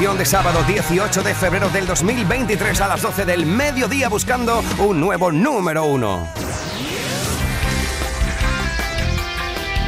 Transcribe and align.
edición 0.00 0.16
de 0.16 0.24
sábado 0.24 0.62
18 0.64 1.22
de 1.22 1.34
febrero 1.34 1.68
del 1.68 1.86
2023 1.86 2.80
a 2.80 2.88
las 2.88 3.02
12 3.02 3.26
del 3.26 3.44
mediodía 3.44 4.08
buscando 4.08 4.64
un 4.78 4.98
nuevo 4.98 5.30
número 5.30 5.84
uno. 5.84 6.26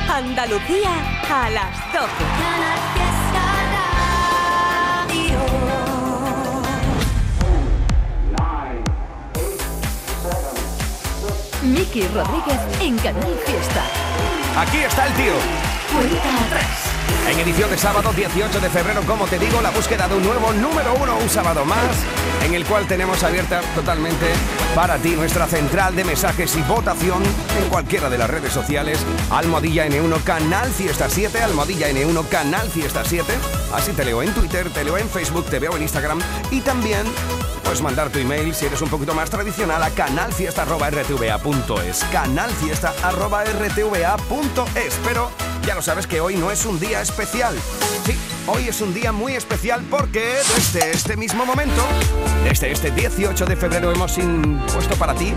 Andalucía 0.07 0.91
a 1.31 1.49
las 1.49 1.93
12. 1.95 2.09
Miki 11.63 12.07
Rodríguez 12.09 12.61
en 12.83 12.99
Canal 12.99 13.35
Fiesta. 13.47 13.83
Aquí 14.59 14.77
está 14.77 15.07
el 15.07 15.15
tío. 15.15 15.33
Cuenta 15.91 16.45
atrás. 16.45 16.92
En 17.29 17.39
edición 17.39 17.71
de 17.71 17.79
sábado 17.79 18.13
18 18.13 18.61
de 18.61 18.69
febrero, 18.69 19.01
como 19.07 19.27
te 19.27 19.39
digo, 19.39 19.63
la 19.63 19.71
búsqueda 19.71 20.09
de 20.09 20.17
un 20.17 20.25
nuevo 20.25 20.53
número 20.53 20.93
uno, 21.01 21.17
un 21.17 21.31
sábado 21.31 21.65
más, 21.65 21.97
en 22.45 22.55
el 22.55 22.65
cual 22.65 22.87
tenemos 22.87 23.23
abierta 23.23 23.61
totalmente 23.75 24.27
para 24.75 24.99
ti 24.99 25.11
nuestra 25.11 25.47
central 25.47 25.95
de 25.95 26.03
mensajes 26.05 26.57
y 26.57 26.63
votación 26.63 27.23
en 27.59 27.69
cualquiera 27.69 28.11
de 28.11 28.19
las 28.19 28.29
redes 28.29 28.53
sociales. 28.53 28.99
Almohadilla 29.31 29.87
N1 29.87 30.25
Canal 30.25 30.69
Fiesta 30.71 31.09
7, 31.09 31.41
Almohadilla 31.41 31.89
N1 31.91 32.29
Canal 32.29 32.69
Fiesta 32.69 33.05
7. 33.05 33.33
Así 33.73 33.93
te 33.93 34.05
leo 34.05 34.21
en 34.23 34.35
Twitter, 34.35 34.69
te 34.71 34.83
leo 34.85 34.99
en 34.99 35.09
Facebook, 35.09 35.47
te 35.47 35.61
veo 35.61 35.77
en 35.77 35.83
Instagram 35.83 36.19
y 36.51 36.61
también 36.61 37.07
puedes 37.63 37.83
mandar 37.83 38.11
tu 38.11 38.19
email 38.19 38.53
si 38.55 38.67
eres 38.67 38.83
un 38.83 38.91
poquito 38.91 39.15
más 39.15 39.31
tradicional 39.31 39.81
a 39.83 39.89
canalfiesta.rtva.es. 39.91 42.05
Canalfiesta.rtva.es. 42.13 45.01
Pero 45.05 45.31
ya 45.67 45.75
lo 45.75 45.83
sabes 45.83 46.07
que 46.07 46.21
hoy 46.21 46.37
no 46.37 46.51
es 46.51 46.67
un 46.67 46.79
día 46.79 47.01
especial. 47.01 47.55
Sí, 48.05 48.17
hoy 48.47 48.69
es 48.69 48.81
un 48.81 48.93
día 48.93 49.13
muy 49.13 49.35
especial 49.35 49.83
porque 49.91 50.37
desde 50.57 50.91
este 50.91 51.17
mismo 51.17 51.47
momento, 51.47 51.83
desde 52.45 52.73
este 52.73 52.91
18 52.91 53.45
de 53.47 53.57
febrero, 53.57 53.93
hemos 53.93 54.19
impuesto 54.19 54.97
para 54.97 55.15
ti 55.15 55.35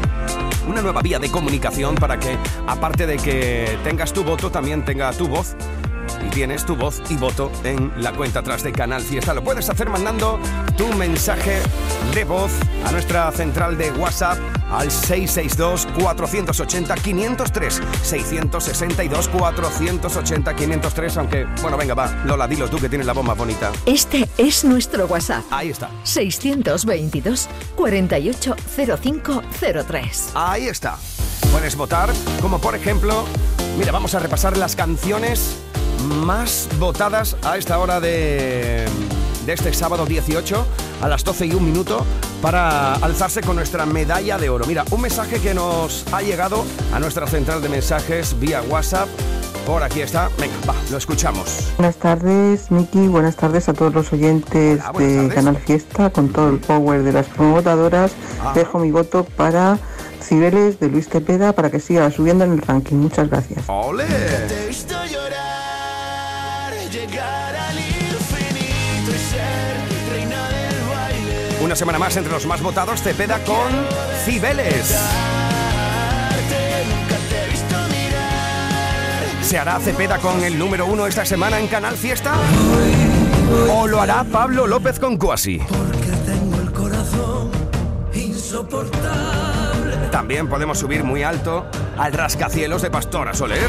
una 0.68 0.82
nueva 0.82 1.02
vía 1.02 1.20
de 1.20 1.30
comunicación 1.30 1.96
para 1.96 2.20
que, 2.20 2.38
aparte 2.68 3.06
de 3.06 3.18
que 3.18 3.78
tengas 3.84 4.14
tu 4.14 4.24
voto, 4.24 4.50
también 4.50 4.84
tenga 4.84 5.12
tu 5.14 5.28
voz. 5.28 5.56
Tienes 6.36 6.66
tu 6.66 6.76
voz 6.76 7.02
y 7.10 7.16
voto 7.16 7.50
en 7.64 7.94
la 8.04 8.12
cuenta 8.12 8.40
atrás 8.40 8.62
de 8.62 8.74
Canal 8.74 9.02
Fiesta. 9.02 9.34
Lo 9.34 9.42
puedes 9.42 9.70
hacer 9.70 9.90
mandando 9.90 10.38
tu 10.76 10.86
mensaje 10.96 11.62
de 12.14 12.26
voz 12.26 12.52
a 12.86 12.92
nuestra 12.92 13.32
central 13.32 13.78
de 13.78 13.90
WhatsApp 13.92 14.38
al 14.70 14.90
662-480-503. 14.90 17.80
662-480-503. 18.52 21.18
Aunque, 21.18 21.46
bueno, 21.62 21.78
venga, 21.78 21.94
va. 21.94 22.12
Lola, 22.26 22.50
dilo 22.50 22.70
tú 22.70 22.80
que 22.80 22.90
tienes 22.90 23.08
la 23.08 23.14
voz 23.14 23.24
más 23.24 23.38
bonita. 23.38 23.72
Este 23.86 24.28
es 24.38 24.66
nuestro 24.66 25.06
WhatsApp. 25.06 25.46
Ahí 25.52 25.70
está. 25.70 25.90
622 26.04 27.48
480503. 27.78 30.32
Ahí 30.36 30.68
está. 30.68 30.98
Puedes 31.54 31.78
votar, 31.78 32.10
como 32.42 32.60
por 32.60 32.76
ejemplo, 32.76 33.24
mira, 33.78 33.94
vamos 33.94 34.14
a 34.16 34.20
repasar 34.20 34.58
las 34.58 34.76
canciones 34.76 35.62
más 36.06 36.68
votadas 36.80 37.36
a 37.44 37.58
esta 37.58 37.78
hora 37.80 38.00
de, 38.00 38.86
de 39.46 39.54
este 39.54 39.74
sábado 39.74 40.06
18 40.06 40.66
a 41.02 41.08
las 41.08 41.24
12 41.24 41.48
y 41.48 41.54
un 41.54 41.66
minuto 41.66 42.06
para 42.42 42.94
alzarse 42.96 43.42
con 43.42 43.56
nuestra 43.56 43.86
medalla 43.86 44.38
de 44.38 44.50
oro. 44.50 44.66
Mira, 44.66 44.84
un 44.92 45.02
mensaje 45.02 45.40
que 45.40 45.54
nos 45.54 46.06
ha 46.14 46.22
llegado 46.22 46.64
a 46.94 47.00
nuestra 47.00 47.28
central 47.28 47.62
de 47.62 47.70
mensajes 47.70 48.40
vía 48.40 48.62
WhatsApp. 48.70 49.08
Por 49.66 49.82
aquí 49.82 50.02
está. 50.02 50.30
Venga, 50.40 50.54
va, 50.70 50.76
lo 50.92 50.98
escuchamos. 50.98 51.72
Buenas 51.78 51.96
tardes, 51.96 52.70
Miki. 52.70 53.08
Buenas 53.08 53.36
tardes 53.36 53.68
a 53.68 53.74
todos 53.74 53.94
los 53.96 54.14
oyentes 54.14 54.80
Hola, 54.94 55.00
de 55.06 55.16
tardes. 55.16 55.34
Canal 55.34 55.58
Fiesta. 55.58 56.10
Con 56.12 56.30
todo 56.30 56.50
el 56.50 56.60
power 56.60 57.02
de 57.02 57.12
las 57.12 57.26
promotadoras, 57.28 58.12
Ah. 58.44 58.52
dejo 58.54 58.78
mi 58.78 58.92
voto 58.92 59.24
para 59.24 59.80
Cibeles 60.22 60.80
de 60.80 60.90
Luis 60.90 61.08
Tepeda 61.10 61.54
para 61.54 61.72
que 61.72 61.80
siga 61.80 62.12
subiendo 62.12 62.44
en 62.46 62.52
el 62.54 62.62
ranking. 62.62 62.96
Muchas 62.98 63.28
gracias. 63.28 63.64
¡Ole! 63.68 64.06
Una 71.76 71.80
semana 71.80 72.00
más 72.00 72.16
entre 72.16 72.32
los 72.32 72.46
más 72.46 72.62
votados, 72.62 73.02
Cepeda 73.02 73.44
con 73.44 73.70
Cibeles. 74.24 74.98
¿Se 79.42 79.60
hará 79.60 79.78
Cepeda 79.82 80.18
con 80.20 80.42
el 80.46 80.58
número 80.58 80.86
uno 80.86 81.06
esta 81.06 81.26
semana 81.26 81.60
en 81.60 81.68
Canal 81.68 81.98
Fiesta? 81.98 82.32
¿O 83.74 83.88
lo 83.88 84.00
hará 84.00 84.24
Pablo 84.24 84.68
López 84.68 85.02
con 85.02 85.18
Cuasi? 85.18 85.60
También 90.12 90.48
podemos 90.48 90.80
subir 90.80 91.04
muy 91.04 91.24
alto 91.24 91.66
al 91.98 92.14
rascacielos 92.14 92.84
de 92.84 92.90
Pastora 92.90 93.34
Soler. 93.34 93.68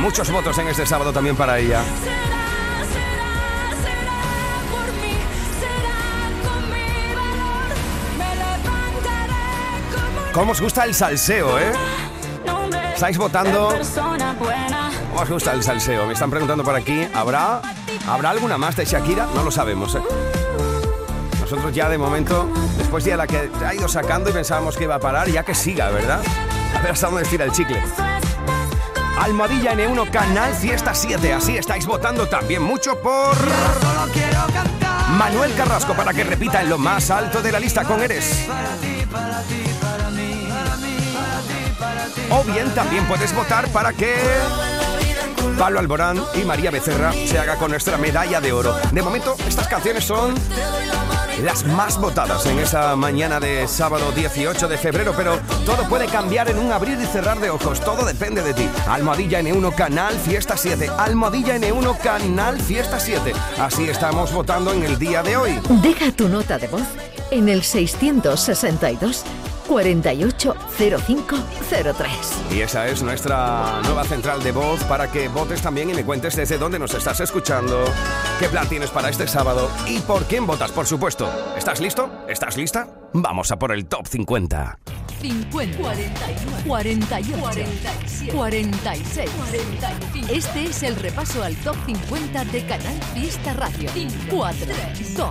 Muchos 0.00 0.30
votos 0.30 0.58
en 0.58 0.68
este 0.68 0.84
sábado 0.84 1.14
también 1.14 1.34
para 1.34 1.58
ella. 1.58 1.82
¿Cómo 10.32 10.52
os 10.52 10.60
gusta 10.60 10.84
el 10.84 10.94
salseo, 10.94 11.58
eh? 11.58 11.72
¿Estáis 12.94 13.18
votando? 13.18 13.74
¿Cómo 15.10 15.22
os 15.22 15.28
gusta 15.28 15.52
el 15.52 15.62
salseo? 15.62 16.06
Me 16.06 16.12
están 16.12 16.30
preguntando 16.30 16.62
por 16.62 16.74
aquí. 16.74 17.06
¿Habrá, 17.14 17.60
¿habrá 18.06 18.30
alguna 18.30 18.56
más 18.56 18.76
de 18.76 18.84
Shakira? 18.84 19.26
No 19.34 19.42
lo 19.42 19.50
sabemos, 19.50 19.94
¿eh? 19.96 20.02
Nosotros 21.40 21.74
ya 21.74 21.88
de 21.88 21.98
momento, 21.98 22.48
después 22.78 23.04
de 23.04 23.16
la 23.16 23.26
que 23.26 23.50
ha 23.66 23.74
ido 23.74 23.88
sacando 23.88 24.30
y 24.30 24.32
pensábamos 24.32 24.76
que 24.76 24.84
iba 24.84 24.94
a 24.94 25.00
parar, 25.00 25.28
ya 25.28 25.42
que 25.42 25.54
siga, 25.54 25.90
¿verdad? 25.90 26.20
A 26.76 26.80
ver 26.80 26.92
hasta 26.92 27.08
dónde 27.08 27.22
estira 27.22 27.44
el 27.44 27.52
chicle. 27.52 27.82
Almohadilla 29.18 29.74
N1 29.74 30.10
Canal 30.10 30.54
Fiesta 30.54 30.94
7. 30.94 31.32
Así 31.32 31.56
estáis 31.56 31.86
votando 31.86 32.26
también 32.28 32.62
mucho 32.62 32.98
por 33.00 33.36
Manuel 35.18 35.54
Carrasco 35.54 35.94
para 35.94 36.14
que 36.14 36.22
repita 36.24 36.62
en 36.62 36.70
lo 36.70 36.78
más 36.78 37.10
alto 37.10 37.42
de 37.42 37.52
la 37.52 37.58
lista 37.58 37.84
con 37.84 38.00
Eres. 38.00 38.46
para 38.48 38.76
ti, 38.76 39.06
para 39.10 39.42
ti, 39.42 39.69
O 42.30 42.44
bien 42.44 42.70
también 42.74 43.06
puedes 43.06 43.34
votar 43.34 43.68
para 43.68 43.92
que 43.92 44.14
Pablo 45.58 45.80
Alborán 45.80 46.22
y 46.34 46.44
María 46.44 46.70
Becerra 46.70 47.12
se 47.12 47.38
haga 47.38 47.56
con 47.56 47.70
nuestra 47.70 47.98
medalla 47.98 48.40
de 48.40 48.52
oro. 48.52 48.74
De 48.92 49.02
momento, 49.02 49.36
estas 49.46 49.68
canciones 49.68 50.04
son 50.04 50.34
las 51.42 51.64
más 51.64 51.98
votadas 51.98 52.44
en 52.46 52.58
esa 52.58 52.96
mañana 52.96 53.40
de 53.40 53.66
sábado 53.66 54.12
18 54.12 54.68
de 54.68 54.78
febrero, 54.78 55.12
pero 55.16 55.38
todo 55.64 55.88
puede 55.88 56.06
cambiar 56.06 56.48
en 56.50 56.58
un 56.58 56.72
abrir 56.72 56.98
y 57.00 57.06
cerrar 57.06 57.40
de 57.40 57.50
ojos. 57.50 57.80
Todo 57.80 58.04
depende 58.04 58.42
de 58.42 58.54
ti. 58.54 58.68
Almohadilla 58.88 59.40
N1 59.40 59.74
Canal 59.74 60.14
Fiesta 60.14 60.56
7. 60.56 60.90
Almohadilla 60.98 61.56
N1 61.56 61.98
Canal 61.98 62.60
Fiesta 62.60 62.98
7. 62.98 63.32
Así 63.58 63.88
estamos 63.88 64.32
votando 64.32 64.72
en 64.72 64.82
el 64.82 64.98
día 64.98 65.22
de 65.22 65.36
hoy. 65.36 65.60
Deja 65.82 66.12
tu 66.12 66.28
nota 66.28 66.58
de 66.58 66.68
voz 66.68 66.86
en 67.30 67.48
el 67.48 67.62
662 67.62 69.24
480503. 69.70 72.08
Y 72.50 72.60
esa 72.60 72.88
es 72.88 73.04
nuestra 73.04 73.80
nueva 73.84 74.02
central 74.02 74.42
de 74.42 74.50
voz 74.50 74.82
para 74.84 75.12
que 75.12 75.28
votes 75.28 75.62
también 75.62 75.90
y 75.90 75.94
me 75.94 76.04
cuentes 76.04 76.34
desde 76.34 76.58
dónde 76.58 76.80
nos 76.80 76.92
estás 76.92 77.20
escuchando, 77.20 77.84
qué 78.40 78.48
plan 78.48 78.68
tienes 78.68 78.90
para 78.90 79.10
este 79.10 79.28
sábado 79.28 79.70
y 79.86 80.00
por 80.00 80.24
quién 80.24 80.44
votas, 80.44 80.72
por 80.72 80.86
supuesto. 80.86 81.30
¿Estás 81.56 81.80
listo? 81.80 82.10
¿Estás 82.28 82.56
lista? 82.56 82.88
Vamos 83.12 83.52
a 83.52 83.60
por 83.60 83.70
el 83.70 83.86
top 83.86 84.08
50. 84.08 84.76
50, 85.20 85.78
41, 85.78 86.16
48, 86.66 87.52
47, 87.52 88.32
46, 88.32 89.30
45. 89.30 90.32
Este 90.32 90.64
es 90.64 90.82
el 90.82 90.96
repaso 90.96 91.44
al 91.44 91.54
top 91.56 91.76
50 91.86 92.44
de 92.46 92.66
Canal 92.66 93.00
Fiesta 93.14 93.52
Radio. 93.52 93.88
4, 94.30 94.66
2, 95.16 95.16
1, 95.16 95.30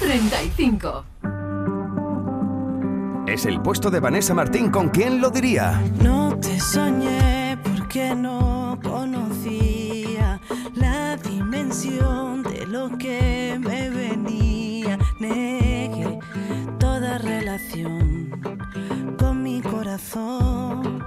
35. 0.00 1.04
Es 3.28 3.44
el 3.44 3.60
puesto 3.60 3.90
de 3.90 4.00
Vanessa 4.00 4.32
Martín 4.32 4.70
con 4.70 4.88
quién 4.88 5.20
lo 5.20 5.28
diría. 5.28 5.82
No 6.02 6.34
te 6.40 6.58
soñé 6.58 7.58
porque 7.62 8.14
no 8.14 8.78
conocía 8.82 10.40
la 10.74 11.14
dimensión 11.18 12.42
de 12.42 12.66
lo 12.66 12.96
que 12.96 13.58
me 13.60 13.90
venía. 13.90 14.98
Negué 15.20 16.18
toda 16.78 17.18
relación 17.18 18.30
con 19.18 19.42
mi 19.42 19.60
corazón. 19.60 21.04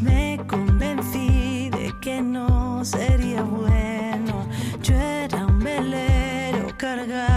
Me 0.00 0.40
convencí 0.48 1.68
de 1.68 1.92
que 2.00 2.22
no 2.22 2.82
sería 2.82 3.42
bueno. 3.42 4.46
Yo 4.82 4.94
era 4.94 5.44
un 5.44 5.58
velero 5.58 6.68
cargado 6.78 7.35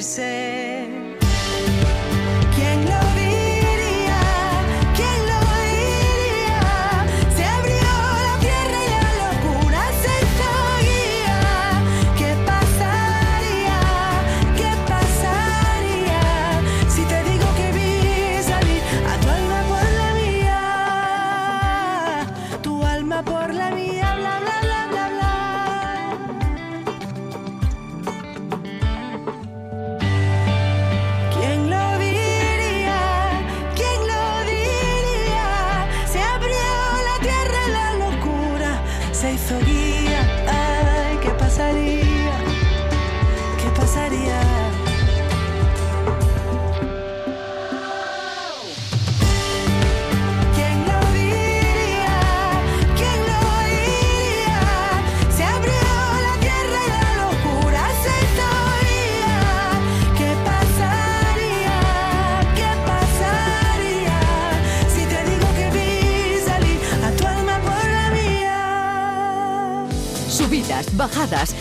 bilirse 0.00 0.69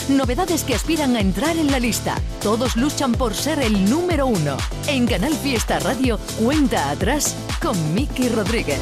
novedades 0.09 0.63
que 0.63 0.75
aspiran 0.75 1.15
a 1.15 1.19
entrar 1.19 1.57
en 1.57 1.71
la 1.71 1.79
lista. 1.79 2.15
Todos 2.41 2.75
luchan 2.75 3.11
por 3.11 3.33
ser 3.33 3.59
el 3.59 3.89
número 3.89 4.27
uno. 4.27 4.57
En 4.87 5.07
Canal 5.07 5.33
Fiesta 5.33 5.79
Radio, 5.79 6.19
cuenta 6.41 6.89
atrás 6.89 7.35
con 7.61 7.93
Miki 7.93 8.29
Rodríguez. 8.29 8.79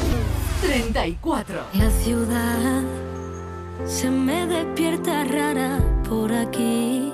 34. 0.62 1.60
La 1.74 1.90
ciudad 1.90 2.82
se 3.84 4.10
me 4.10 4.46
despierta 4.46 5.24
rara 5.24 5.80
por 6.08 6.32
aquí. 6.32 7.12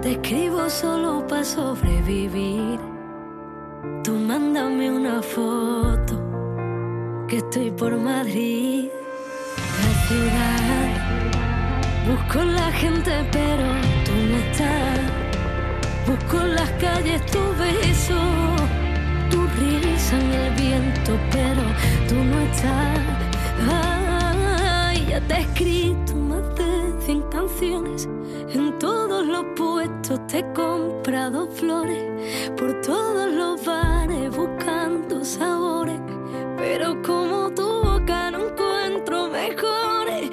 Te 0.00 0.12
escribo 0.12 0.70
solo 0.70 1.26
para 1.26 1.44
sobrevivir. 1.44 2.78
Tú 4.04 4.12
mándame 4.12 4.90
una 4.90 5.22
foto 5.22 6.20
que 7.28 7.38
estoy 7.38 7.70
por 7.70 7.96
Madrid. 7.96 8.88
La 9.56 10.08
ciudad 10.08 10.61
Busco 12.06 12.42
la 12.42 12.72
gente 12.72 13.12
pero 13.30 13.64
tú 14.04 14.12
no 14.28 14.36
estás. 14.36 15.00
Busco 16.04 16.44
las 16.44 16.70
calles, 16.72 17.24
tu 17.26 17.38
beso, 17.56 18.20
tu 19.30 19.46
risa 19.60 20.18
en 20.18 20.32
el 20.32 20.54
viento 20.54 21.16
pero 21.30 21.62
tú 22.08 22.16
no 22.16 22.40
estás. 22.40 22.98
Ay, 23.70 25.06
ya 25.08 25.20
te 25.20 25.34
he 25.34 25.40
escrito 25.42 26.14
más 26.16 26.42
de 26.56 27.02
100 27.06 27.22
canciones. 27.30 28.08
En 28.52 28.76
todos 28.80 29.24
los 29.24 29.44
puestos 29.56 30.26
te 30.26 30.40
he 30.40 30.52
comprado 30.52 31.48
flores. 31.52 32.02
Por 32.58 32.80
todos 32.80 33.32
los 33.32 33.64
bares 33.64 34.36
buscando 34.36 35.24
sabores. 35.24 36.00
Pero 36.56 37.00
como 37.02 37.50
tu 37.54 37.82
boca 37.84 38.32
no 38.32 38.48
encuentro 38.48 39.28
mejores. 39.28 40.30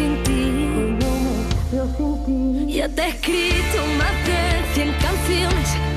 sin 0.00 0.22
ti. 0.24 0.42
Yo 1.76 1.84
sin 1.96 2.24
ti. 2.24 2.72
Ya 2.72 2.88
te 2.88 3.02
he 3.02 3.08
escrito 3.08 3.78
más 3.98 4.16
de 4.26 4.40
100 4.74 4.92
canciones 5.06 5.89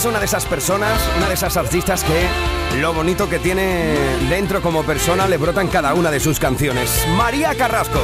es 0.00 0.06
una 0.06 0.18
de 0.18 0.24
esas 0.24 0.46
personas, 0.46 0.98
una 1.18 1.28
de 1.28 1.34
esas 1.34 1.58
artistas 1.58 2.02
que 2.04 2.80
lo 2.80 2.94
bonito 2.94 3.28
que 3.28 3.38
tiene 3.38 3.94
dentro 4.30 4.62
como 4.62 4.82
persona 4.82 5.28
le 5.28 5.36
brota 5.36 5.60
en 5.60 5.68
cada 5.68 5.92
una 5.92 6.10
de 6.10 6.18
sus 6.20 6.38
canciones. 6.38 7.06
María 7.18 7.54
Carrasco. 7.54 8.00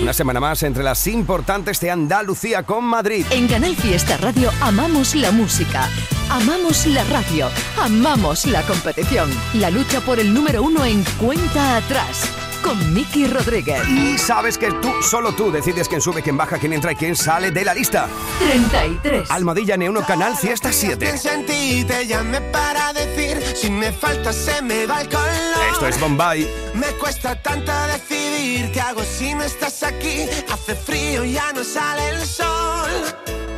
Una 0.00 0.14
semana 0.14 0.40
más 0.40 0.62
entre 0.62 0.82
las 0.84 1.06
importantes 1.06 1.80
de 1.80 1.90
Andalucía 1.90 2.62
con 2.62 2.82
Madrid. 2.84 3.26
En 3.30 3.46
Canal 3.46 3.76
Fiesta 3.76 4.16
Radio 4.16 4.50
amamos 4.62 5.14
la 5.14 5.32
música, 5.32 5.90
amamos 6.30 6.86
la 6.86 7.04
radio, 7.04 7.48
amamos 7.78 8.46
la 8.46 8.62
competición. 8.62 9.28
La 9.52 9.68
lucha 9.68 10.00
por 10.00 10.18
el 10.18 10.32
número 10.32 10.62
uno 10.62 10.82
en 10.86 11.04
cuenta 11.20 11.76
atrás. 11.76 12.41
Con 12.62 12.94
Miki 12.94 13.26
Rodríguez. 13.26 13.86
Y 13.88 14.18
sabes 14.18 14.56
que 14.56 14.70
tú, 14.70 14.90
solo 15.02 15.32
tú, 15.32 15.50
decides 15.50 15.88
quién 15.88 16.00
sube, 16.00 16.22
quién 16.22 16.36
baja, 16.36 16.58
quién 16.58 16.72
entra 16.72 16.92
y 16.92 16.96
quién 16.96 17.16
sale 17.16 17.50
de 17.50 17.64
la 17.64 17.74
lista. 17.74 18.08
33. 18.38 19.30
Almohadilla 19.30 19.76
N1 19.76 20.06
Canal 20.06 20.36
Fiesta 20.36 20.72
7. 20.72 20.96
Pienso 20.96 21.30
en 21.30 21.46
ti, 21.46 21.84
te 21.84 22.06
llamé 22.06 22.40
para 22.40 22.92
decir 22.92 23.42
Si 23.56 23.70
me 23.70 23.92
falta 23.92 24.32
se 24.32 24.62
me 24.62 24.86
va 24.86 25.02
el 25.02 25.08
color 25.08 25.26
Esto 25.72 25.86
es 25.86 26.00
Bombay. 26.00 26.48
Me 26.74 26.88
cuesta 26.98 27.40
tanto 27.40 27.72
decidir 27.88 28.70
¿Qué 28.72 28.80
hago 28.80 29.02
si 29.02 29.34
no 29.34 29.42
estás 29.42 29.82
aquí? 29.82 30.26
Hace 30.50 30.74
frío, 30.74 31.24
ya 31.24 31.52
no 31.52 31.64
sale 31.64 32.10
el 32.10 32.20
sol 32.26 32.90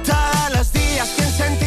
Todos 0.04 0.56
los 0.56 0.72
días 0.72 1.08
pienso 1.16 1.44
en 1.44 1.58
ti 1.58 1.63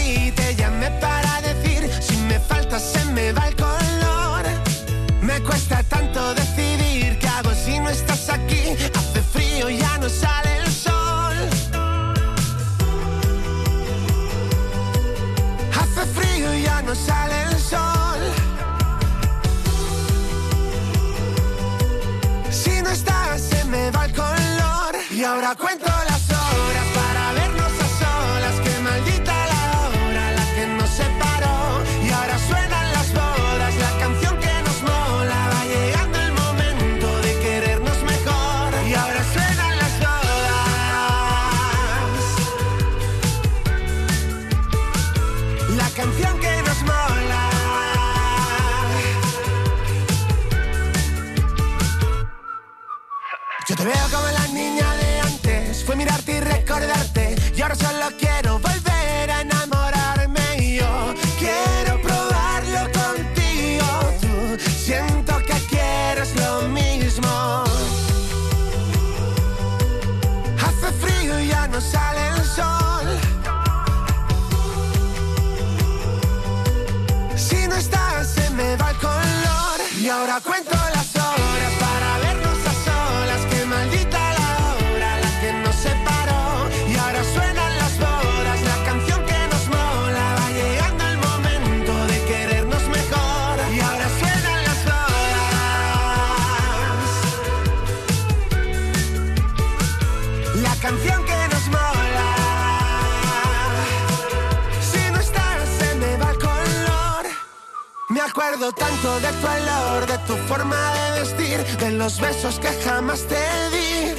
de 109.20 109.32
tu 109.42 109.48
olor, 109.48 110.06
de 110.06 110.18
tu 110.28 110.36
forma 110.48 110.76
de 110.94 111.20
vestir, 111.20 111.60
de 111.78 111.92
los 111.92 112.20
besos 112.20 112.60
que 112.60 112.70
jamás 112.84 113.22
te 113.28 113.44
di, 113.74 114.14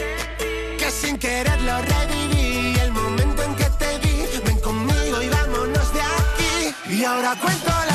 que 0.77 0.91
sin 0.91 1.19
querer 1.19 1.61
lo 1.63 1.77
reviví. 1.83 2.77
El 2.81 2.93
momento 2.93 3.43
en 3.43 3.55
que 3.55 3.71
te 3.81 3.99
vi, 3.99 4.25
ven 4.45 4.61
conmigo 4.61 5.23
y 5.23 5.29
vámonos 5.29 5.93
de 5.95 6.01
aquí. 6.01 6.75
Y 6.97 7.05
ahora 7.05 7.37
cuento 7.41 7.71
las 7.71 7.88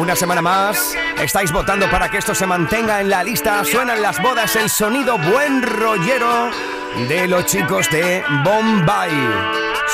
Una 0.00 0.16
semana 0.16 0.40
más, 0.40 0.96
estáis 1.22 1.52
votando 1.52 1.90
para 1.90 2.08
que 2.08 2.16
esto 2.16 2.34
se 2.34 2.46
mantenga 2.46 3.02
en 3.02 3.10
la 3.10 3.22
lista. 3.22 3.62
Suenan 3.66 4.00
las 4.00 4.18
bodas, 4.22 4.56
el 4.56 4.70
sonido 4.70 5.18
buen 5.18 5.60
rollero 5.60 6.50
de 7.06 7.28
los 7.28 7.44
chicos 7.44 7.86
de 7.90 8.24
Bombay. 8.42 9.10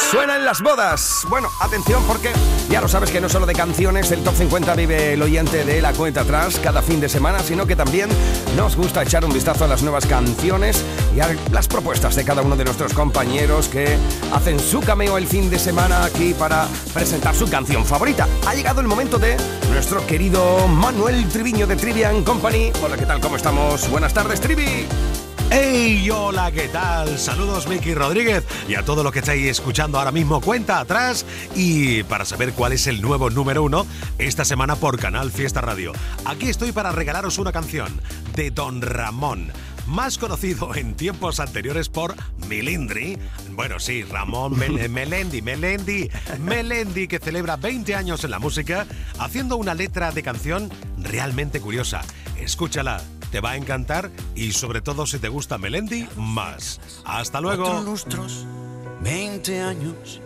Suenan 0.08 0.44
las 0.44 0.62
bodas. 0.62 1.26
Bueno, 1.28 1.50
atención 1.58 2.04
porque 2.06 2.32
ya 2.70 2.80
lo 2.80 2.88
sabes 2.88 3.10
que 3.10 3.20
no 3.20 3.28
solo 3.28 3.46
de 3.46 3.54
canciones 3.54 4.10
el 4.12 4.22
Top 4.22 4.34
50 4.34 4.74
vive 4.74 5.12
el 5.12 5.22
oyente 5.22 5.64
de 5.64 5.80
la 5.80 5.92
cuenta 5.92 6.22
atrás 6.22 6.60
cada 6.62 6.82
fin 6.82 7.00
de 7.00 7.08
semana, 7.08 7.40
sino 7.40 7.66
que 7.66 7.76
también 7.76 8.08
nos 8.56 8.76
gusta 8.76 9.02
echar 9.02 9.24
un 9.24 9.32
vistazo 9.32 9.64
a 9.64 9.68
las 9.68 9.82
nuevas 9.82 10.06
canciones 10.06 10.82
y 11.14 11.20
a 11.20 11.28
las 11.52 11.68
propuestas 11.68 12.16
de 12.16 12.24
cada 12.24 12.42
uno 12.42 12.56
de 12.56 12.64
nuestros 12.64 12.92
compañeros 12.92 13.68
que 13.68 13.96
hacen 14.32 14.58
su 14.58 14.80
cameo 14.80 15.18
el 15.18 15.26
fin 15.26 15.50
de 15.50 15.58
semana 15.58 16.04
aquí 16.04 16.34
para 16.34 16.66
presentar 16.92 17.34
su 17.34 17.48
canción 17.48 17.84
favorita. 17.84 18.26
Ha 18.46 18.54
llegado 18.54 18.80
el 18.80 18.86
momento 18.86 19.18
de 19.18 19.36
nuestro 19.70 20.06
querido 20.06 20.66
Manuel 20.68 21.28
Triviño 21.28 21.66
de 21.66 21.76
Trivian 21.76 22.24
Company. 22.24 22.72
Hola, 22.82 22.96
¿qué 22.96 23.06
tal? 23.06 23.20
¿Cómo 23.20 23.36
estamos? 23.36 23.88
Buenas 23.90 24.12
tardes, 24.12 24.40
Trivi. 24.40 24.86
¡Hey! 25.50 26.08
Hola, 26.10 26.50
¿qué 26.50 26.68
tal? 26.68 27.18
Saludos, 27.18 27.66
Miki 27.68 27.94
Rodríguez 27.94 28.44
y 28.68 28.74
a 28.74 28.84
todo 28.84 29.02
lo 29.04 29.12
que 29.12 29.20
estáis 29.20 29.46
escuchando 29.46 29.98
ahora 29.98 30.10
mismo, 30.12 30.40
cuenta 30.40 30.80
atrás. 30.80 31.24
Y 31.54 32.02
para 32.04 32.24
saber 32.24 32.52
cuál 32.52 32.72
es 32.72 32.86
el 32.86 33.00
nuevo 33.00 33.30
número 33.30 33.62
uno, 33.62 33.86
esta 34.18 34.44
semana 34.44 34.76
por 34.76 34.98
Canal 34.98 35.30
Fiesta 35.30 35.60
Radio. 35.60 35.92
Aquí 36.24 36.48
estoy 36.48 36.72
para 36.72 36.92
regalaros 36.92 37.38
una 37.38 37.52
canción 37.52 38.00
de 38.34 38.50
Don 38.50 38.82
Ramón. 38.82 39.50
Más 39.86 40.18
conocido 40.18 40.74
en 40.74 40.94
tiempos 40.94 41.38
anteriores 41.38 41.88
por 41.88 42.14
Milindri. 42.48 43.16
Bueno, 43.52 43.78
sí, 43.78 44.02
Ramón 44.02 44.56
Mel- 44.58 44.88
Melendi, 44.90 45.42
Melendi, 45.42 46.10
Melendi, 46.40 47.06
que 47.06 47.20
celebra 47.20 47.56
20 47.56 47.94
años 47.94 48.24
en 48.24 48.32
la 48.32 48.40
música, 48.40 48.84
haciendo 49.20 49.56
una 49.56 49.74
letra 49.74 50.10
de 50.10 50.22
canción 50.24 50.70
realmente 50.98 51.60
curiosa. 51.60 52.02
Escúchala, 52.36 53.00
te 53.30 53.40
va 53.40 53.50
a 53.50 53.56
encantar 53.56 54.10
y 54.34 54.52
sobre 54.52 54.80
todo 54.80 55.06
si 55.06 55.18
te 55.18 55.28
gusta 55.28 55.58
Melendi, 55.58 56.08
más. 56.16 56.80
Hasta 57.04 57.40
luego. 57.40 57.80
lustros, 57.82 58.46
20 59.02 59.60
años 59.60 60.20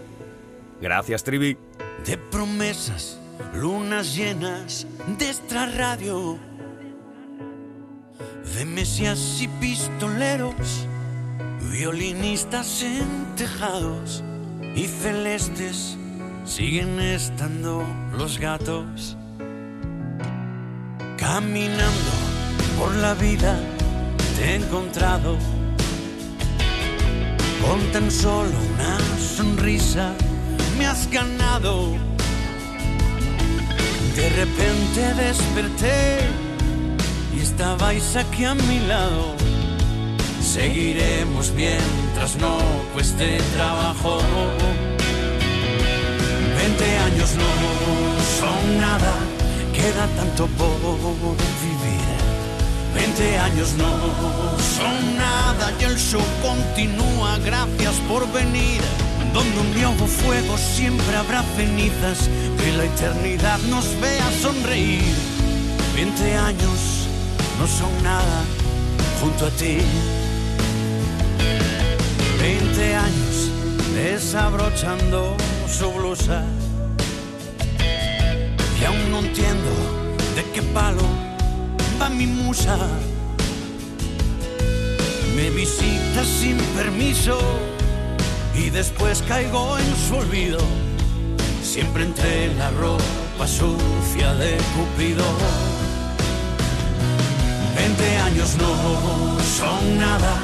Gracias, 0.80 1.23
Trivi. 1.25 1.59
de 2.07 2.16
promesas, 2.16 3.19
lunas 3.54 4.16
llenas 4.16 4.87
de 5.19 5.26
extra 5.28 5.66
radio, 5.66 6.38
de 8.57 8.64
mesías 8.64 9.42
y 9.42 9.49
pistoleros, 9.49 10.87
violinistas 11.71 12.83
en 12.83 13.35
tejados 13.37 14.25
y 14.75 14.87
celestes 14.87 15.99
siguen 16.47 16.99
estando 16.99 17.85
los 18.16 18.38
gatos. 18.38 19.19
Caminando 21.19 22.20
por 22.81 22.97
la 22.97 23.15
vida 23.15 23.61
te 24.37 24.45
he 24.45 24.55
encontrado 24.57 25.37
con 27.65 27.81
tan 27.93 28.11
solo 28.11 28.57
una 28.75 28.99
sonrisa 29.37 30.15
me 30.79 30.87
has 30.87 31.09
ganado 31.11 32.11
repente 34.37 35.15
desperté 35.15 36.21
y 37.37 37.41
estabais 37.41 38.17
aquí 38.17 38.45
a 38.45 38.55
mi 38.55 38.79
lado. 38.81 39.35
Seguiremos 40.41 41.53
mientras 41.53 42.37
no 42.37 42.59
cueste 42.95 43.39
trabajo. 43.55 44.19
Veinte 46.57 46.99
años 47.09 47.31
no 47.37 47.51
son 48.41 48.81
nada, 48.81 49.15
queda 49.75 50.07
tanto 50.17 50.47
por 50.59 51.50
20 53.21 53.39
años 53.39 53.75
no 53.77 53.91
son 54.59 55.19
nada 55.19 55.73
y 55.79 55.85
el 55.85 55.97
show 55.99 56.23
continúa. 56.41 57.39
Gracias 57.45 57.97
por 58.09 58.27
venir. 58.33 58.81
Donde 59.35 59.61
un 59.61 59.75
nuevo 59.75 60.07
fuego 60.07 60.57
siempre 60.57 61.15
habrá 61.17 61.43
cenizas. 61.55 62.31
Que 62.59 62.73
la 62.73 62.85
eternidad 62.85 63.59
nos 63.69 63.85
vea 64.00 64.27
sonreír. 64.41 65.15
20 65.95 66.35
años 66.35 67.09
no 67.59 67.67
son 67.67 68.03
nada 68.03 68.43
junto 69.21 69.47
a 69.47 69.50
ti. 69.50 69.79
20 72.41 72.95
años 72.95 73.50
desabrochando 73.95 75.37
su 75.69 75.93
blusa. 75.93 76.43
Y 78.81 78.85
aún 78.87 79.11
no 79.11 79.19
entiendo 79.19 79.71
de 80.37 80.43
qué 80.55 80.62
palo 80.62 81.03
va 82.00 82.09
mi 82.09 82.27
musa. 82.27 82.79
Visita 85.61 86.25
sin 86.25 86.57
permiso 86.75 87.38
y 88.55 88.71
después 88.71 89.23
caigo 89.29 89.76
en 89.76 89.95
su 90.09 90.17
olvido. 90.17 90.59
Siempre 91.62 92.05
entre 92.05 92.55
la 92.55 92.71
ropa 92.71 93.47
sucia 93.47 94.33
de 94.37 94.57
Cupido. 94.73 95.26
Veinte 97.76 98.17
años 98.21 98.57
no 98.57 99.38
son 99.59 99.99
nada, 99.99 100.38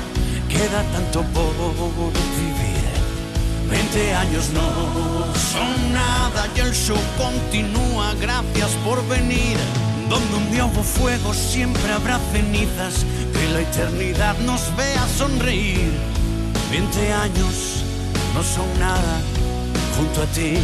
queda 0.50 0.82
tanto 0.92 1.23
por 1.32 1.54
vivir. 2.37 2.85
Veinte 3.70 4.14
años 4.16 4.50
no 4.52 5.32
son 5.35 5.94
nada 5.94 6.46
y 6.54 6.61
el 6.61 6.75
show 6.75 6.99
continúa. 7.16 8.12
Gracias 8.20 8.70
por 8.85 9.02
venir. 9.08 9.56
Donde 10.08 10.36
un 10.36 10.70
hubo 10.70 10.82
fuego 10.82 11.34
siempre 11.34 11.92
habrá 11.92 12.18
cenizas. 12.32 13.04
Que 13.32 13.48
la 13.52 13.60
eternidad 13.60 14.36
nos 14.38 14.75
vea 14.76 15.06
sonreír. 15.18 15.92
Veinte 16.70 17.12
años 17.12 17.84
no 18.34 18.42
son 18.42 18.78
nada 18.78 19.20
junto 19.96 20.22
a 20.22 20.26
ti. 20.26 20.56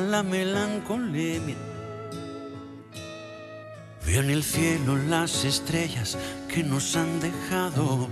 La 0.00 0.22
melancolía, 0.22 1.40
veo 4.06 4.20
en 4.20 4.30
el 4.30 4.42
cielo 4.42 4.96
las 4.96 5.44
estrellas 5.44 6.18
que 6.48 6.62
nos 6.62 6.96
han 6.96 7.20
dejado. 7.20 8.08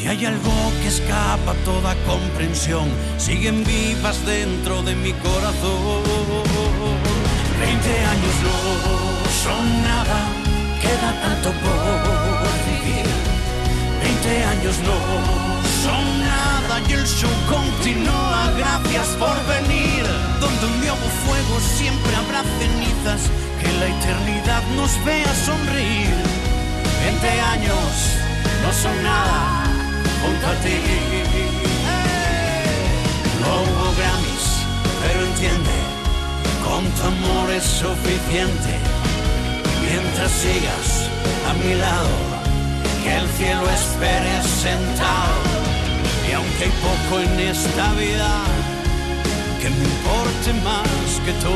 Y 0.00 0.06
hay 0.08 0.26
algo 0.26 0.52
que 0.82 0.88
escapa 0.88 1.54
toda 1.64 1.94
comprensión, 2.06 2.88
siguen 3.18 3.64
vivas 3.64 4.24
dentro 4.26 4.82
de 4.82 4.94
mi 4.94 5.12
corazón. 5.12 6.02
Veinte 7.60 7.98
años 8.04 8.34
no 8.42 9.30
son 9.44 9.82
nada, 9.82 10.18
queda 10.82 11.20
tanto 11.22 11.50
por 11.50 11.80
vivir. 12.66 13.06
Veinte 14.02 14.44
años 14.44 14.78
no 14.80 15.55
son 15.86 16.04
nada 16.20 16.74
y 16.88 16.92
el 16.92 17.06
show 17.06 17.36
continúa. 17.48 18.52
Gracias 18.58 19.08
por 19.22 19.36
venir. 19.54 20.04
Donde 20.40 20.66
un 20.66 20.76
hubo 20.82 21.08
fuego 21.24 21.54
siempre 21.78 22.12
habrá 22.16 22.42
cenizas. 22.58 23.22
Que 23.60 23.70
la 23.80 23.86
eternidad 23.94 24.62
nos 24.76 24.92
vea 25.04 25.32
sonreír. 25.48 26.16
Veinte 27.02 27.40
años 27.54 27.90
no 28.62 28.70
son 28.82 28.96
nada 29.02 29.64
junto 30.22 30.46
a 30.46 30.54
ti. 30.64 30.78
No 33.40 33.50
hubo 33.62 33.86
Grammys, 33.98 34.46
pero 35.02 35.18
entiende, 35.30 35.76
con 36.66 36.82
tu 36.96 37.02
amor 37.14 37.50
es 37.52 37.64
suficiente. 37.64 38.72
Mientras 39.82 40.32
sigas 40.32 40.88
a 41.48 41.52
mi 41.62 41.74
lado, 41.74 42.16
que 43.04 43.16
el 43.16 43.28
cielo 43.38 43.70
espere 43.70 44.42
sentado. 44.42 45.65
Aunque 46.36 46.64
hay 46.64 46.70
poco 46.82 47.20
en 47.20 47.40
esta 47.40 47.92
vida 47.94 48.30
que 49.60 49.70
me 49.70 49.84
importe 49.84 50.52
más 50.62 51.20
que 51.24 51.32
tú, 51.44 51.54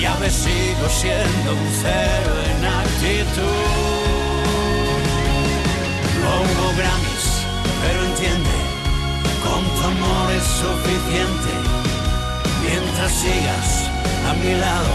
ya 0.00 0.14
ves 0.16 0.34
sigo 0.34 0.88
siendo 0.88 1.52
un 1.52 1.68
cero 1.82 2.32
en 2.50 2.64
actitud. 2.64 3.96
No 6.22 6.30
hubo 6.42 6.76
Grammys, 6.76 7.26
pero 7.82 8.04
entiende, 8.04 8.56
con 9.42 9.62
tu 9.74 9.82
amor 9.94 10.30
es 10.32 10.44
suficiente. 10.44 11.52
Mientras 12.62 13.12
sigas 13.12 13.90
a 14.28 14.34
mi 14.34 14.52
lado, 14.54 14.94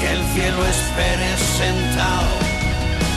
que 0.00 0.12
el 0.12 0.22
cielo 0.34 0.60
espere 0.66 1.30
sentado. 1.58 2.34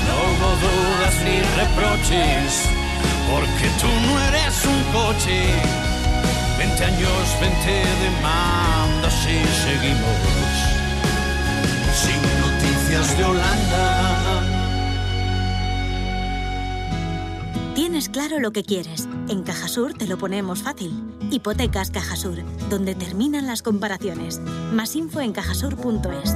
No 0.07 0.13
hubo 0.29 0.49
dudas 0.65 1.15
ni 1.25 1.41
reproches, 1.59 2.74
porque 3.31 3.67
tú 3.79 3.87
no 3.87 4.19
eres 4.29 4.65
un 4.65 4.83
coche. 4.93 5.43
Veinte 6.57 6.83
años, 6.85 7.39
veinte 7.41 7.83
demandas 8.03 9.15
y 9.23 9.37
seguimos 9.63 10.75
sin 11.93 12.21
noticias 12.41 13.17
de 13.17 13.23
Holanda. 13.23 14.55
Tienes 17.73 18.09
claro 18.09 18.39
lo 18.39 18.51
que 18.51 18.63
quieres. 18.63 19.07
En 19.27 19.43
Cajasur 19.43 19.93
te 19.93 20.07
lo 20.07 20.17
ponemos 20.17 20.63
fácil. 20.63 20.93
Hipotecas 21.31 21.91
Cajasur, 21.91 22.43
donde 22.69 22.95
terminan 22.95 23.47
las 23.47 23.61
comparaciones. 23.61 24.39
Más 24.71 24.95
info 24.95 25.19
en 25.19 25.33
cajasur.es. 25.33 26.35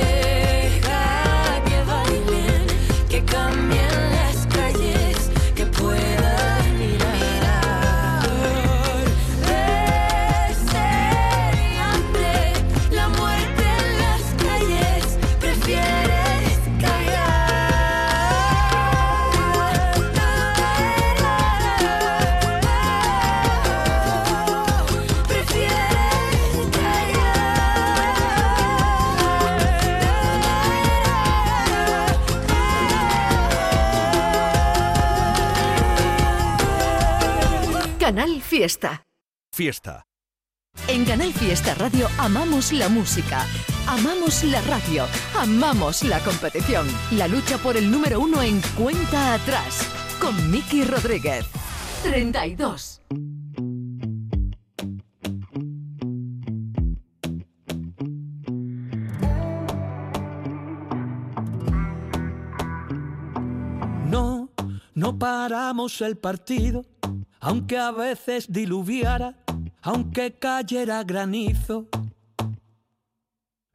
Fiesta. 38.51 39.05
Fiesta. 39.55 40.03
En 40.89 41.05
Canal 41.05 41.31
Fiesta 41.31 41.73
Radio 41.75 42.09
amamos 42.17 42.73
la 42.73 42.89
música, 42.89 43.47
amamos 43.87 44.43
la 44.43 44.59
radio, 44.63 45.05
amamos 45.39 46.03
la 46.03 46.19
competición. 46.19 46.85
La 47.11 47.29
lucha 47.29 47.57
por 47.59 47.77
el 47.77 47.89
número 47.89 48.19
uno 48.19 48.41
en 48.41 48.59
cuenta 48.77 49.35
atrás. 49.35 49.87
Con 50.19 50.51
Miki 50.51 50.83
Rodríguez. 50.83 51.45
32. 52.03 53.01
No, 64.09 64.49
no 64.93 65.17
paramos 65.17 66.01
el 66.01 66.17
partido, 66.17 66.83
aunque 67.41 67.77
a 67.77 67.91
veces 67.91 68.51
diluviara, 68.51 69.35
aunque 69.81 70.33
cayera 70.33 71.03
granizo. 71.03 71.87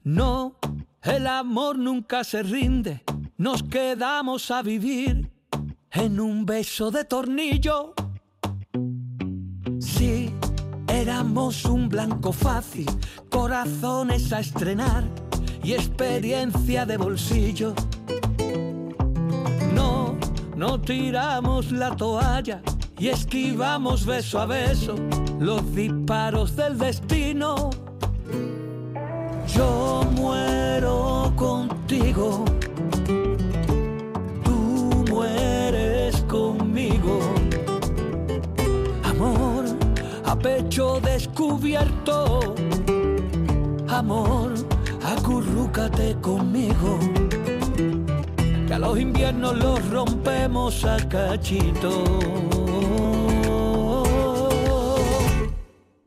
No, 0.05 0.57
el 1.03 1.27
amor 1.27 1.77
nunca 1.77 2.23
se 2.23 2.45
rinde, 2.45 3.03
nos 3.37 3.65
quedamos 3.65 4.53
a 4.53 4.63
vivir 4.63 5.33
en 5.91 6.21
un 6.21 6.47
beso 6.47 6.93
de 6.93 7.05
tornillo. 7.05 7.95
Sí, 9.81 10.33
éramos 10.87 11.65
un 11.65 11.89
blanco 11.89 12.33
fácil, 12.33 12.87
corazones 13.31 14.33
a 14.33 14.41
estrenar 14.41 15.03
y 15.65 15.73
experiencia 15.73 16.87
de 16.87 16.97
bolsillo. 16.97 17.75
No, 19.75 20.17
no 20.55 20.81
tiramos 20.81 21.73
la 21.73 21.97
toalla 21.97 22.63
y 22.99 23.09
esquivamos 23.09 24.07
beso 24.07 24.41
a 24.41 24.47
beso 24.47 24.95
los 25.39 25.75
disparos 25.75 26.57
del 26.57 26.79
destino. 26.79 27.71
Yo 29.47 30.03
muero 30.13 31.33
contigo, 31.37 32.45
tú 34.45 35.05
mueres 35.11 36.17
conmigo. 36.23 37.21
Amor 39.05 39.65
a 40.25 40.37
pecho 40.37 41.01
descubierto, 41.01 42.55
amor, 43.89 44.55
acurrúcate 45.05 46.17
conmigo 46.21 46.99
que 48.67 48.75
a 48.75 48.79
los 48.79 48.99
inviernos 48.99 49.57
los 49.57 49.91
rompemos 49.91 50.85
a 50.85 50.97
cachito. 51.09 52.56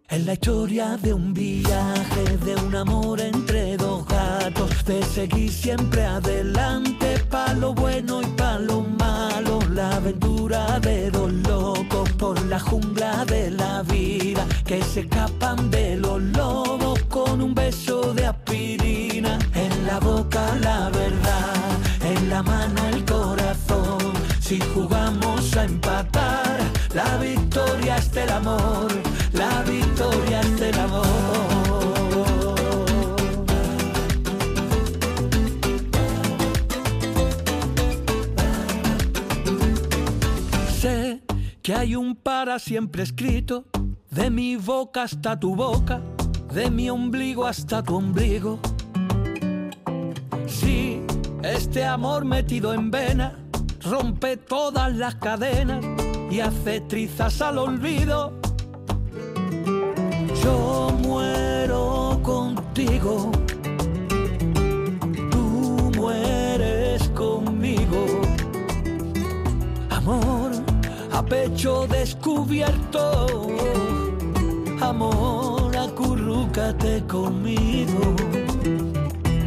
Es 0.10 0.26
la 0.26 0.34
historia 0.34 0.98
de 0.98 1.14
un 1.14 1.36
viaje, 1.36 2.38
de 2.44 2.56
un 2.56 2.76
amor 2.76 3.22
entre 3.22 3.78
dos 3.78 4.08
gatos, 4.08 4.84
de 4.84 5.04
seguir 5.04 5.52
siempre 5.52 6.04
adelante, 6.04 7.20
pa' 7.30 7.54
lo 7.54 7.76
bueno 7.76 8.20
y 8.24 8.26
pa' 8.26 8.58
lo 8.58 8.82
malo, 8.82 9.60
la 9.72 9.98
aventura 9.98 10.80
de 10.80 11.12
dos 11.12 11.32
locos 11.32 12.10
por 12.14 12.44
la 12.48 12.60
jungla 12.60 13.24
de 13.26 13.52
la 13.52 13.84
vida, 13.84 14.48
que 14.66 14.82
se 14.82 15.02
escapan 15.02 15.70
de 15.70 15.98
los 15.98 16.20
lobos 16.20 17.00
con 17.04 17.40
un 17.40 17.54
beso 17.54 18.12
de 18.16 18.26
aspirina, 18.26 19.38
en 19.54 19.86
la 19.86 20.00
boca 20.00 20.42
la 20.60 20.90
verdad, 20.90 21.78
en 22.04 22.30
la 22.30 22.42
mano 22.42 22.88
el 22.88 23.06
corazón, 23.06 24.14
si 24.40 24.60
jugamos 24.74 25.56
a 25.56 25.66
empatar, 25.66 26.58
la 26.96 27.18
victoria 27.18 27.98
es 27.98 28.12
del 28.12 28.30
amor, 28.32 28.88
para 42.50 42.58
siempre 42.58 43.04
escrito, 43.04 43.66
de 44.10 44.32
mi 44.32 44.56
boca 44.56 45.04
hasta 45.04 45.40
tu 45.40 45.56
boca, 45.56 46.02
de 46.52 46.72
mi 46.72 46.90
ombligo 46.90 47.46
hasta 47.46 47.84
tu 47.84 47.96
ombligo. 47.96 48.60
Sí, 50.48 51.00
este 51.44 51.86
amor 51.86 52.26
metido 52.26 52.74
en 52.74 52.90
vena 52.90 53.38
rompe 53.84 54.36
todas 54.36 54.96
las 54.96 55.14
cadenas 55.14 55.86
y 56.32 56.40
hace 56.40 56.82
trizas 56.82 57.40
al 57.40 57.60
olvido. 57.60 58.34
Yo 60.44 60.90
muero 61.04 62.20
contigo, 62.24 63.32
tú 65.30 65.92
mueres 65.96 67.10
conmigo. 67.10 68.06
Amor 69.92 70.39
a 71.20 71.26
pecho 71.26 71.86
descubierto, 71.86 73.28
amor 74.80 75.76
acurrúcate 75.76 77.04
conmigo. 77.08 78.16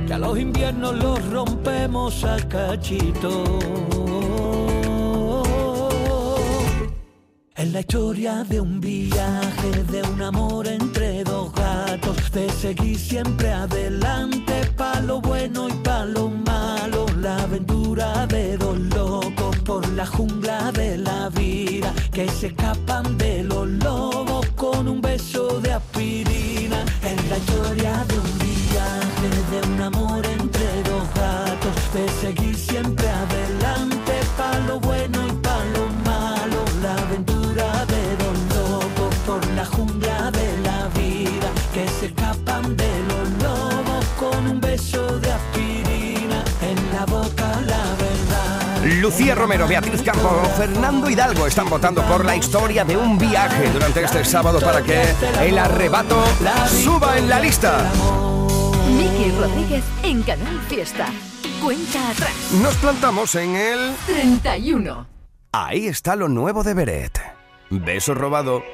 Que 0.07 0.13
a 0.13 0.19
los 0.19 0.39
inviernos 0.39 0.95
los 0.97 1.19
rompemos 1.31 2.25
a 2.25 2.37
cachito. 2.47 3.45
Es 7.57 7.73
la 7.73 7.81
historia 7.81 8.45
de 8.45 8.61
un 8.61 8.79
viaje, 8.79 9.71
de 9.93 10.03
un 10.03 10.21
amor 10.21 10.67
entre 10.69 11.25
dos 11.25 11.55
gatos, 11.55 12.31
de 12.33 12.51
seguir 12.51 12.99
siempre 12.99 13.51
adelante, 13.51 14.55
pa' 14.77 15.01
lo 15.01 15.23
bueno 15.23 15.69
y 15.71 15.73
pa' 15.85 16.05
lo 16.05 16.29
malo, 16.29 17.07
la 17.19 17.43
aventura 17.45 18.27
de 18.27 18.59
dos 18.59 18.79
locos 18.79 19.22
por 19.65 19.87
la 19.91 20.07
jungla 20.07 20.73
de 20.73 20.99
la 20.99 21.29
vida, 21.29 21.93
que 22.13 22.29
se 22.29 22.49
escapan 22.49 23.17
de 23.19 23.45
los 23.45 23.69
lobos 23.69 24.47
con 24.57 24.89
un 24.89 25.01
beso 25.01 25.61
de 25.61 25.73
aspirina. 25.73 26.85
Es 27.03 27.31
la 27.31 27.39
historia 27.39 28.05
de 28.09 28.19
un 28.19 28.39
viaje, 28.39 29.29
de 29.51 29.69
un 29.69 29.81
amor 29.81 30.25
entre 30.27 30.67
dos 30.91 31.07
gatos, 31.15 31.75
de 31.95 32.09
seguir 32.21 32.57
siempre 32.57 33.09
adelante, 33.09 34.13
pa' 34.37 34.59
lo 34.67 34.81
bueno 34.81 35.19
y 35.27 35.33
pa' 35.33 35.65
lo 35.75 35.87
malo, 36.11 36.65
la 36.83 36.95
aventura 36.95 37.87
de 37.87 38.03
dos 38.23 38.39
lobos 38.57 39.15
por 39.27 39.47
la 39.55 39.65
jungla 39.65 40.31
de 40.31 40.59
la 40.63 40.89
vida, 40.99 41.49
que 41.75 41.89
se 41.89 42.07
escapan 42.07 42.77
de 42.77 42.93
los 43.11 43.27
lobos 43.43 44.05
con 44.19 44.47
un 44.47 44.61
beso 44.61 45.19
de 45.21 45.31
aspirina, 45.31 46.45
en 46.63 46.79
la 46.95 47.07
boca 47.07 47.61
la 47.67 47.77
verdad. 47.77 48.02
Lucía 48.83 49.37
Romero, 49.37 49.69
Beatriz 49.69 50.03
Campo, 50.03 50.43
Fernando 50.57 51.09
Hidalgo 51.09 51.47
están 51.47 51.69
votando 51.69 52.03
por 52.03 52.25
la 52.25 52.35
historia 52.35 52.85
de 52.85 52.97
un 52.97 53.17
viaje 53.17 53.71
durante 53.71 54.03
este 54.03 54.25
sábado 54.25 54.61
para 54.61 54.83
que 54.83 55.03
el 55.41 55.57
arrebato 55.57 56.25
suba 56.67 57.17
en 57.17 57.29
la 57.29 57.39
lista. 57.39 57.89
Miki 58.89 59.31
Rodríguez 59.39 59.85
en 60.03 60.23
Canal 60.23 60.61
Fiesta. 60.69 61.07
Cuenta 61.63 62.11
atrás. 62.11 62.35
Nos 62.61 62.75
plantamos 62.77 63.35
en 63.37 63.55
el... 63.55 63.95
31. 64.07 65.07
Ahí 65.53 65.87
está 65.87 66.17
lo 66.17 66.29
nuevo 66.29 66.65
de 66.65 66.75
Beret. 66.75 67.21
Beso 67.71 68.15
robado. 68.15 68.65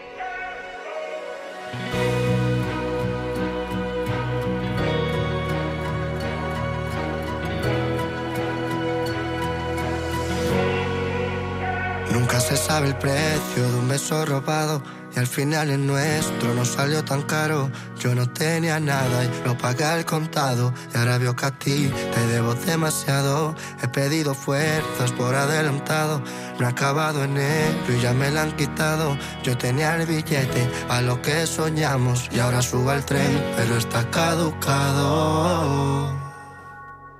Nunca 12.38 12.50
se 12.50 12.62
sabe 12.68 12.86
el 12.86 12.94
precio 12.94 13.68
de 13.68 13.74
un 13.80 13.88
beso 13.88 14.24
robado 14.24 14.80
y 15.12 15.18
al 15.18 15.26
final 15.26 15.70
el 15.70 15.84
nuestro 15.84 16.54
no 16.54 16.64
salió 16.64 17.04
tan 17.04 17.22
caro. 17.22 17.68
Yo 17.98 18.14
no 18.14 18.30
tenía 18.30 18.78
nada 18.78 19.24
y 19.24 19.30
lo 19.44 19.58
pagué 19.58 19.82
al 19.82 20.04
contado 20.04 20.72
y 20.94 20.98
ahora 20.98 21.18
veo 21.18 21.34
que 21.34 21.46
a 21.46 21.50
ti 21.50 21.92
te 22.14 22.26
debo 22.28 22.54
demasiado. 22.54 23.56
He 23.82 23.88
pedido 23.88 24.36
fuerzas 24.36 25.10
por 25.18 25.34
adelantado, 25.34 26.22
no 26.60 26.66
he 26.66 26.70
acabado 26.70 27.24
enero 27.24 27.74
y 27.88 28.00
ya 28.00 28.12
me 28.12 28.30
la 28.30 28.42
han 28.42 28.54
quitado. 28.54 29.18
Yo 29.42 29.58
tenía 29.58 29.96
el 29.96 30.06
billete 30.06 30.70
a 30.88 31.00
lo 31.00 31.20
que 31.20 31.44
soñamos 31.44 32.28
y 32.30 32.38
ahora 32.38 32.62
subo 32.62 32.90
al 32.90 33.04
tren 33.04 33.42
pero 33.56 33.76
está 33.76 34.08
caducado. 34.12 35.48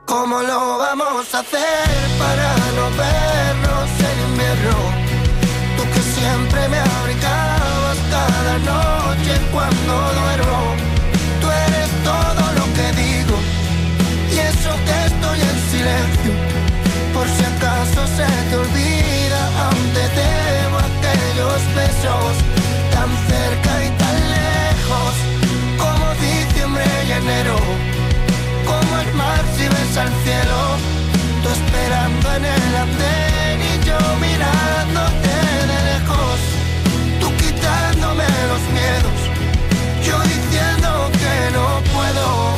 ¿Cómo 0.04 0.40
lo 0.42 0.78
vamos 0.78 1.34
a 1.34 1.40
hacer 1.40 2.18
para 2.20 2.56
no 2.76 2.88
vernos 2.96 3.90
en 3.98 4.30
invierno? 4.30 4.87
Tú 5.78 5.84
que 5.94 6.02
siempre 6.02 6.68
me 6.68 6.78
abrigabas 6.80 7.98
cada 8.10 8.54
noche 8.72 9.32
cuando 9.52 9.92
duermo. 10.20 10.60
Tú 11.40 11.46
eres 11.66 11.90
todo 12.02 12.42
lo 12.58 12.64
que 12.76 12.86
digo 13.04 13.36
y 14.34 14.38
eso 14.50 14.70
que 14.86 14.96
estoy 15.10 15.38
en 15.50 15.58
silencio. 15.70 16.32
Por 17.14 17.26
si 17.28 17.44
acaso 17.54 18.00
se 18.18 18.26
te 18.48 18.56
olvida, 18.56 19.40
aún 19.62 19.84
te 19.94 20.02
aquellos 20.88 21.60
besos 21.78 22.34
tan 22.94 23.10
cerca 23.30 23.72
y 23.86 23.90
tan 24.02 24.16
lejos 24.34 25.14
como 25.78 26.06
diciembre 26.26 26.86
y 27.06 27.12
enero. 27.12 27.56
Como 28.66 28.98
el 28.98 29.14
mar 29.14 29.44
si 29.56 29.62
ves 29.74 29.96
al 29.96 30.10
cielo, 30.24 30.58
tú 31.42 31.48
esperando 31.58 32.26
en 32.34 32.44
el 32.46 32.76
andén 32.84 33.58
y 33.70 33.86
yo 33.86 33.98
mirándote 34.26 35.27
los 38.26 38.60
miedos, 38.72 39.20
yo 40.04 40.18
diciendo 40.22 41.10
que 41.12 41.50
no 41.52 41.82
puedo. 41.92 42.57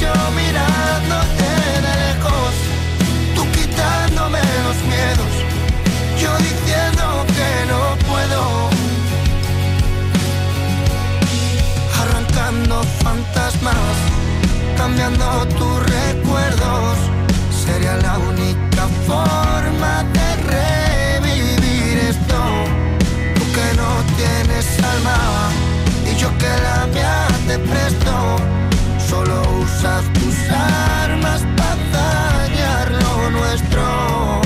yo 0.00 0.12
mirándote 0.34 1.48
de 1.64 1.80
lejos, 1.88 2.52
tú 3.34 3.42
quitándome 3.52 4.40
los 4.66 4.78
miedos, 4.92 5.32
yo 6.18 6.30
diciendo 6.38 7.26
que 7.36 7.50
no 7.70 7.82
puedo, 8.08 8.70
arrancando 12.00 12.82
fantasmas, 13.02 13.96
cambiando 14.76 15.46
tus 15.58 15.76
recuerdos, 15.98 16.96
sería 17.64 17.96
la 17.96 18.18
única 18.18 18.88
forma 19.06 20.04
de 20.16 20.28
revivir 20.54 21.98
esto 22.12 22.40
tú 23.34 23.44
que 23.56 23.68
no 23.76 23.90
tienes 24.16 24.66
alma 24.82 25.69
usas 29.80 30.04
tus 30.12 30.36
armas 30.50 31.40
para 31.56 31.76
dañar 31.92 32.90
lo 33.02 33.30
nuestro. 33.30 34.40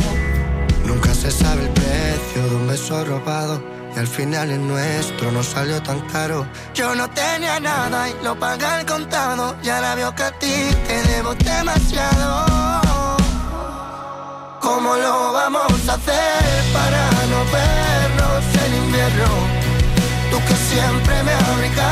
Nunca 0.84 1.12
se 1.14 1.30
sabe 1.30 1.62
el 1.64 1.70
precio 1.70 2.42
de 2.48 2.54
un 2.54 2.68
beso 2.68 3.04
robado. 3.04 3.62
Y 3.96 3.98
al 3.98 4.06
final 4.08 4.50
el 4.50 4.66
nuestro 4.66 5.30
no 5.32 5.42
salió 5.42 5.82
tan 5.82 6.00
caro. 6.08 6.46
Yo 6.74 6.94
no 6.94 7.08
tenía 7.10 7.60
nada 7.60 8.08
y 8.08 8.14
lo 8.24 8.38
pagué 8.38 8.66
al 8.66 8.86
contado. 8.86 9.56
Y 9.62 9.68
ahora 9.68 9.94
veo 9.94 10.14
que 10.14 10.22
a 10.22 10.32
ti 10.32 10.56
te 10.86 11.02
debo 11.10 11.34
demasiado. 11.34 12.30
¿Cómo 14.60 14.96
lo 14.96 15.32
vamos 15.32 15.88
a 15.88 15.94
hacer 15.94 16.44
para 16.72 17.02
no 17.32 17.40
vernos 17.58 18.44
en 18.64 18.74
invierno? 18.84 19.30
Tú 20.30 20.38
que 20.48 20.56
siempre 20.70 21.22
me 21.22 21.32
abrigabas 21.32 21.83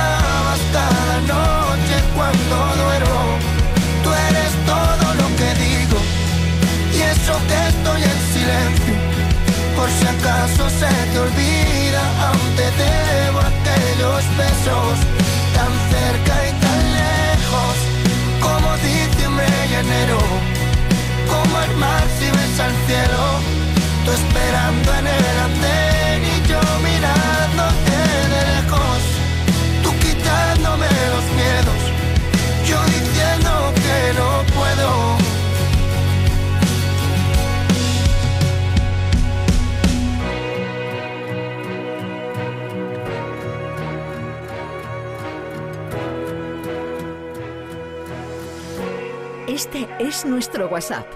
es 50.03 50.25
nuestro 50.25 50.69
WhatsApp. 50.69 51.07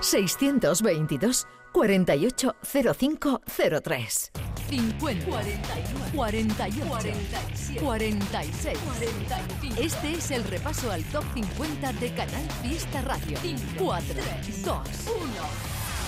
622 0.00 1.46
480503. 1.72 4.32
50 4.68 5.26
41 5.26 6.12
48 6.14 6.84
47 6.86 7.80
46 7.80 8.78
45. 8.78 9.80
Este 9.80 10.12
es 10.12 10.30
el 10.30 10.44
repaso 10.44 10.92
al 10.92 11.02
top 11.04 11.24
50 11.34 11.92
de 11.94 12.14
Canal 12.14 12.48
Fiesta 12.62 13.00
Radio. 13.02 13.36
4 13.78 14.14
3 14.14 14.64
2 14.64 14.78
1 15.06 15.14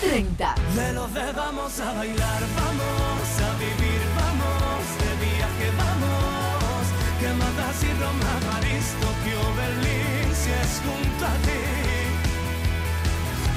30. 0.01 0.55
De 0.75 0.93
los 0.93 1.13
de 1.13 1.31
vamos 1.33 1.79
a 1.79 1.93
bailar, 1.93 2.41
vamos 2.55 3.39
a 3.39 3.53
vivir, 3.59 4.01
vamos 4.15 4.97
de 4.99 5.15
viaje, 5.25 5.71
vamos. 5.77 6.87
Que 7.19 7.29
matas 7.33 7.83
y 7.83 7.93
Roma, 7.93 8.39
París, 8.51 8.95
Tokio, 8.99 9.41
Berlín, 9.55 10.33
si 10.33 10.49
es 10.49 10.81
junto 10.83 11.25
a 11.25 11.33
ti. 11.45 11.80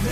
Que 0.05 0.11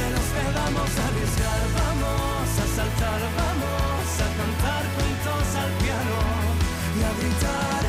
vamos 0.55 0.91
a 0.99 1.07
arriesgar, 1.09 1.63
vamos 1.77 2.49
a 2.49 2.67
saltar, 2.77 3.21
vamos 3.37 4.09
a 4.17 4.29
cantar 4.39 4.83
juntos 4.97 5.45
al 5.63 5.73
piano 5.83 6.19
y 6.97 7.01
a 7.05 7.13
gritar. 7.21 7.85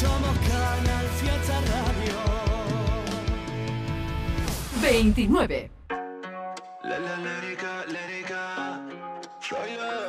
Somos 0.00 0.36
Canal 0.48 1.06
Fiesta 1.18 1.56
Radio. 1.72 2.18
29. 4.80 5.74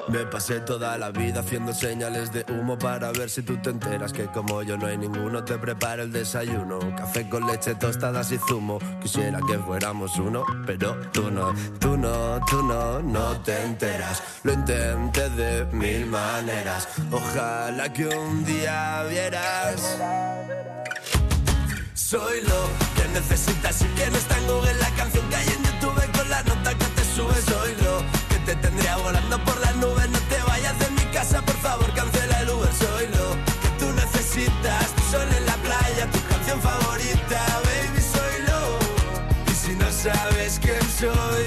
Me 0.08 0.24
pasé 0.28 0.60
toda 0.60 0.98
la 0.98 1.10
vida 1.10 1.40
haciendo 1.40 1.74
señales 1.74 2.32
de 2.32 2.46
humo 2.50 2.78
para 2.78 3.12
ver 3.12 3.30
si 3.30 3.42
tú 3.42 3.58
te 3.58 3.72
enteras 3.72 4.14
que 4.14 4.28
como 4.28 4.62
yo 4.62 4.78
no 4.78 4.86
hay 4.86 4.98
ninguno 4.98 5.44
te 5.44 5.58
preparo 5.58 6.04
el 6.04 6.12
desayuno. 6.12 6.80
Café 6.96 7.28
con 7.28 7.48
leche, 7.48 7.74
tostadas 7.76 8.32
y 8.32 8.38
zumo. 8.38 8.80
Quisiera 9.02 9.40
que 9.48 9.58
fuéramos 9.58 10.18
uno, 10.18 10.46
pero 10.66 10.96
tú 11.12 11.32
no, 11.32 11.54
tú 11.80 11.98
no, 11.98 12.40
tú 12.50 12.62
no, 12.62 13.02
no 13.02 13.42
te 13.42 13.64
enteras. 13.64 14.22
Lo 14.44 14.54
intenté 14.54 15.30
de 15.32 15.66
mil 15.74 16.06
maneras. 16.06 16.88
Ojalá 17.12 17.92
que 17.92 18.06
un 18.06 18.46
día 18.46 19.04
vieras. 19.10 19.98
Soy 21.96 22.42
lo 22.44 22.70
que 22.96 23.08
necesitas 23.12 23.82
y 23.82 23.86
que 23.88 24.12
no 24.12 24.18
está 24.18 24.38
en 24.38 24.48
Google 24.48 24.74
la 24.76 24.90
canción 24.92 25.28
que 25.30 25.36
hay 25.36 25.48
en 25.48 25.64
YouTube 25.64 26.12
con 26.16 26.30
la 26.30 26.44
nota 26.44 26.74
que 26.76 26.86
te 26.86 27.04
sube. 27.04 27.34
Soy 27.42 27.76
lo 27.84 28.15
te 28.46 28.56
tendría 28.56 28.98
volando 28.98 29.44
por 29.44 29.60
las 29.60 29.76
nubes. 29.78 30.10
No 30.10 30.20
te 30.30 30.42
vayas 30.48 30.78
de 30.80 30.90
mi 30.92 31.04
casa, 31.12 31.42
por 31.42 31.56
favor, 31.58 31.92
cancela 31.94 32.42
el 32.42 32.50
Uber. 32.50 32.70
Soy 32.74 33.08
lo 33.08 33.32
que 33.62 33.70
tú 33.80 33.92
necesitas. 33.94 34.88
Tu 34.96 35.02
sol 35.12 35.28
en 35.38 35.46
la 35.46 35.56
playa, 35.58 36.10
tu 36.12 36.20
canción 36.30 36.62
favorita, 36.62 37.62
baby, 37.66 38.02
soy 38.02 38.36
lo. 38.48 39.52
Y 39.52 39.56
si 39.56 39.72
no 39.76 39.92
sabes 39.92 40.60
quién 40.62 40.82
soy. 41.00 41.46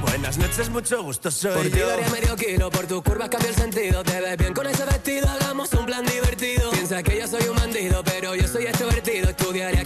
Buenas 0.00 0.38
noches, 0.38 0.68
mucho 0.70 1.02
gusto, 1.02 1.30
soy 1.30 1.52
Por 1.54 1.70
ti 1.70 1.78
yo. 1.78 1.88
daría 1.88 2.08
medio 2.08 2.36
kilo, 2.36 2.70
por 2.70 2.86
tus 2.86 3.02
curvas 3.02 3.28
cambia 3.28 3.50
el 3.50 3.56
sentido. 3.56 4.02
Te 4.04 4.20
ves 4.20 4.36
bien 4.36 4.54
con 4.54 4.66
ese 4.66 4.84
vestido, 4.84 5.28
hagamos 5.28 5.72
un 5.72 5.86
plan 5.86 6.04
divertido. 6.06 6.70
Piensa 6.70 7.02
que 7.02 7.18
yo 7.18 7.26
soy 7.26 7.48
un 7.48 7.56
bandido, 7.56 8.02
pero 8.04 8.34
yo 8.34 8.46
soy 8.46 8.64
extrovertido. 8.66 9.28
Estudiaría 9.30 9.84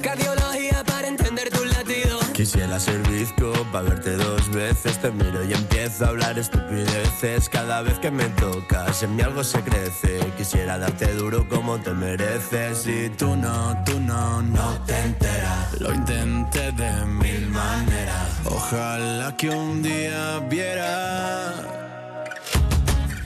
Quisiera 2.43 2.81
ser 2.81 2.99
bizco 3.09 3.53
para 3.71 3.85
verte 3.85 4.17
dos 4.17 4.51
veces. 4.51 4.99
Te 4.99 5.13
miro 5.13 5.45
y 5.45 5.53
empiezo 5.53 6.07
a 6.07 6.09
hablar 6.09 6.37
estupideces. 6.37 7.49
Cada 7.49 7.83
vez 7.83 8.01
que 8.01 8.11
me 8.11 8.25
tocas, 8.31 9.01
en 9.05 9.15
mí 9.15 9.23
algo 9.23 9.45
se 9.45 9.61
crece. 9.61 10.19
Quisiera 10.37 10.77
darte 10.77 11.15
duro 11.15 11.49
como 11.49 11.79
te 11.79 11.93
mereces. 11.93 12.85
Y 12.89 13.11
tú 13.11 13.37
no, 13.37 13.81
tú 13.87 14.01
no, 14.01 14.43
no 14.43 14.77
te 14.85 14.99
enteras. 14.99 15.81
Lo 15.81 15.95
intenté 15.95 16.73
de 16.73 17.07
mil 17.07 17.47
maneras. 17.47 18.41
Ojalá 18.47 19.37
que 19.37 19.49
un 19.49 19.81
día 19.81 20.41
viera. 20.51 21.55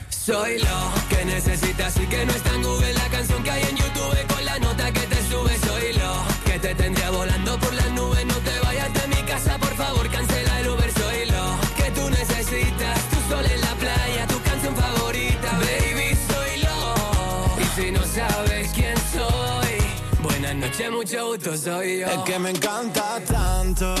Soy 0.09 0.59
lo 0.59 0.93
que 1.09 1.25
necesitas 1.25 1.97
y 1.97 2.05
que 2.05 2.23
no 2.23 2.33
está 2.33 2.53
en 2.53 2.61
Google 2.61 2.93
la 2.93 3.07
canción 3.09 3.41
que 3.41 3.49
hay 3.49 3.63
en 3.63 3.77
YouTube 3.77 4.27
con 4.27 4.45
la 4.45 4.59
nota 4.59 4.91
que 4.91 4.96
mucho 21.07 21.27
gusto 21.27 21.55
soy 21.55 21.99
yo. 21.99 22.07
Es 22.07 22.17
que 22.25 22.37
me 22.37 22.49
encanta 22.49 23.21
tanto, 23.25 23.95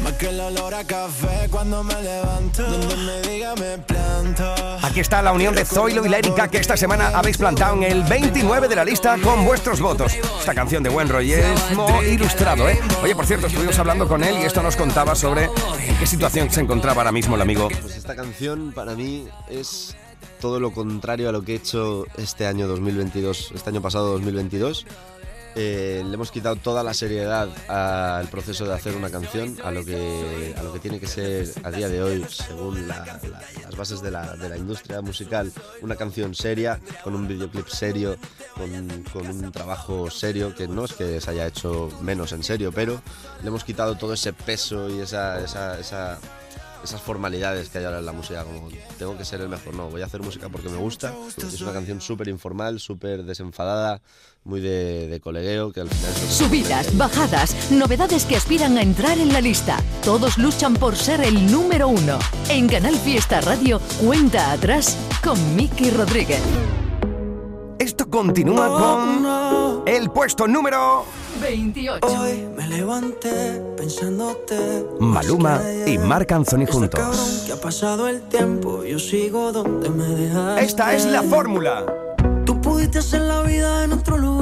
más 0.00 0.12
que 0.14 0.30
el 0.30 0.40
olor 0.40 0.74
a 0.74 0.84
café 0.84 1.48
cuando 1.48 1.84
me 1.84 1.94
levanto. 2.02 2.62
Donde 2.64 2.96
me 2.96 3.22
diga 3.22 3.54
me 3.54 3.78
planto. 3.78 4.54
Aquí 4.82 4.98
está 4.98 5.22
la 5.22 5.32
unión 5.32 5.54
de 5.54 5.64
Zoilo 5.64 6.04
y 6.04 6.08
la 6.08 6.18
Erika 6.18 6.48
que 6.48 6.58
esta 6.58 6.76
semana 6.76 7.12
habéis 7.14 7.38
plantado 7.38 7.76
en 7.76 7.84
el 7.84 8.02
29 8.02 8.66
de 8.66 8.74
la 8.74 8.84
lista 8.84 9.16
con 9.22 9.44
vuestros 9.44 9.80
votos. 9.80 10.14
Esta 10.40 10.54
canción 10.54 10.82
de 10.82 10.90
buen 10.90 11.08
rollismo 11.08 12.02
ilustrado, 12.02 12.68
¿eh? 12.68 12.80
Oye, 13.04 13.14
por 13.14 13.26
cierto, 13.26 13.46
estuvimos 13.46 13.78
hablando 13.78 14.08
con 14.08 14.24
él 14.24 14.36
y 14.40 14.44
esto 14.44 14.60
nos 14.60 14.74
contaba 14.74 15.14
sobre 15.14 15.44
en 15.44 15.96
qué 16.00 16.06
situación 16.06 16.50
se 16.50 16.60
encontraba 16.60 17.02
ahora 17.02 17.12
mismo 17.12 17.36
el 17.36 17.42
amigo. 17.42 17.68
Pues 17.68 17.96
esta 17.96 18.16
canción 18.16 18.72
para 18.72 18.96
mí 18.96 19.28
es 19.48 19.94
todo 20.40 20.58
lo 20.58 20.72
contrario 20.72 21.28
a 21.28 21.32
lo 21.32 21.42
que 21.42 21.52
he 21.52 21.56
hecho 21.56 22.06
este 22.16 22.46
año 22.46 22.66
2022, 22.66 23.52
este 23.54 23.70
año 23.70 23.80
pasado 23.80 24.10
2022. 24.14 24.84
Eh, 25.56 26.02
le 26.04 26.14
hemos 26.14 26.32
quitado 26.32 26.56
toda 26.56 26.82
la 26.82 26.92
seriedad 26.94 27.48
al 27.70 28.26
proceso 28.28 28.64
de 28.66 28.74
hacer 28.74 28.96
una 28.96 29.08
canción, 29.08 29.56
a 29.62 29.70
lo 29.70 29.84
que, 29.84 30.52
a 30.58 30.62
lo 30.64 30.72
que 30.72 30.80
tiene 30.80 30.98
que 30.98 31.06
ser 31.06 31.48
a 31.62 31.70
día 31.70 31.88
de 31.88 32.02
hoy, 32.02 32.26
según 32.28 32.88
la- 32.88 33.04
la- 33.22 33.40
las 33.62 33.76
bases 33.76 34.02
de 34.02 34.10
la, 34.10 34.34
de 34.34 34.48
la 34.48 34.56
industria 34.56 35.00
musical, 35.00 35.52
una 35.80 35.94
canción 35.94 36.34
seria, 36.34 36.80
con 37.04 37.14
un 37.14 37.28
videoclip 37.28 37.68
serio, 37.68 38.16
con, 38.54 39.04
con 39.12 39.26
un 39.28 39.52
trabajo 39.52 40.10
serio, 40.10 40.52
que 40.56 40.66
no 40.66 40.86
es 40.86 40.92
que 40.94 41.20
se 41.20 41.30
haya 41.30 41.46
hecho 41.46 41.88
menos 42.00 42.32
en 42.32 42.42
serio, 42.42 42.72
pero 42.72 43.00
le 43.42 43.46
hemos 43.48 43.62
quitado 43.62 43.94
todo 43.96 44.12
ese 44.14 44.32
peso 44.32 44.90
y 44.90 45.00
esa, 45.00 45.38
esa, 45.44 45.78
esa- 45.78 46.18
esas 46.82 47.00
formalidades 47.00 47.70
que 47.70 47.78
hay 47.78 47.84
ahora 47.84 48.00
en 48.00 48.04
la 48.06 48.12
música, 48.12 48.44
como 48.44 48.68
tengo 48.98 49.16
que 49.16 49.24
ser 49.24 49.40
el 49.40 49.48
mejor, 49.48 49.74
no, 49.74 49.88
voy 49.88 50.02
a 50.02 50.04
hacer 50.04 50.20
música 50.20 50.50
porque 50.50 50.68
me 50.68 50.76
gusta. 50.76 51.14
Es 51.38 51.60
una 51.62 51.72
canción 51.72 52.00
súper 52.02 52.28
informal, 52.28 52.78
súper 52.78 53.22
desenfadada, 53.24 54.02
muy 54.44 54.60
de, 54.60 55.08
de 55.08 55.20
colegueo, 55.20 55.72
que 55.72 55.80
al 55.80 55.88
final 55.88 56.10
es 56.10 56.34
Subidas, 56.34 56.96
bajadas, 56.96 57.70
novedades 57.70 58.24
que 58.26 58.36
aspiran 58.36 58.76
a 58.76 58.82
entrar 58.82 59.18
en 59.18 59.32
la 59.32 59.40
lista. 59.40 59.78
Todos 60.04 60.38
luchan 60.38 60.74
por 60.74 60.96
ser 60.96 61.22
el 61.22 61.50
número 61.50 61.88
uno. 61.88 62.18
En 62.48 62.68
Canal 62.68 62.94
Fiesta 62.96 63.40
Radio, 63.40 63.80
cuenta 64.04 64.52
atrás 64.52 64.96
con 65.22 65.56
Miki 65.56 65.90
Rodríguez. 65.90 66.42
Esto 67.78 68.08
continúa 68.08 68.68
con 68.68 69.82
el 69.86 70.10
puesto 70.10 70.46
número 70.46 71.04
28. 71.40 72.06
Hoy 72.06 72.46
me 72.56 72.66
levanté 72.68 73.62
pensándote. 73.76 74.86
Maluma 75.00 75.60
y 75.86 75.98
Marc 75.98 76.32
Anthony 76.32 76.66
juntos. 76.66 77.44
Que 77.46 77.52
ha 77.52 77.60
pasado 77.60 78.08
el 78.08 78.22
tiempo, 78.22 78.84
yo 78.84 78.98
sigo 78.98 79.52
donde 79.52 79.90
me. 79.90 80.62
Esta 80.62 80.94
es 80.94 81.04
la 81.06 81.22
fórmula. 81.22 81.84
Tú 82.46 82.60
pudiste 82.60 82.98
hacer 83.00 83.22
la 83.22 83.42
vida 83.42 83.84
en 83.84 83.92
otro 83.92 84.16
lugar. 84.16 84.33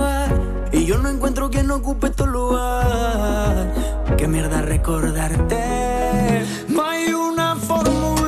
Y 0.82 0.86
yo 0.86 0.98
no 0.98 1.08
encuentro 1.08 1.48
quien 1.48 1.70
ocupe 1.70 2.10
tu 2.10 2.26
lugar. 2.26 3.72
Qué 4.18 4.26
mierda 4.26 4.62
recordarte. 4.62 6.44
No 6.66 6.82
hay 6.82 7.14
una 7.14 7.54
fórmula 7.54 8.21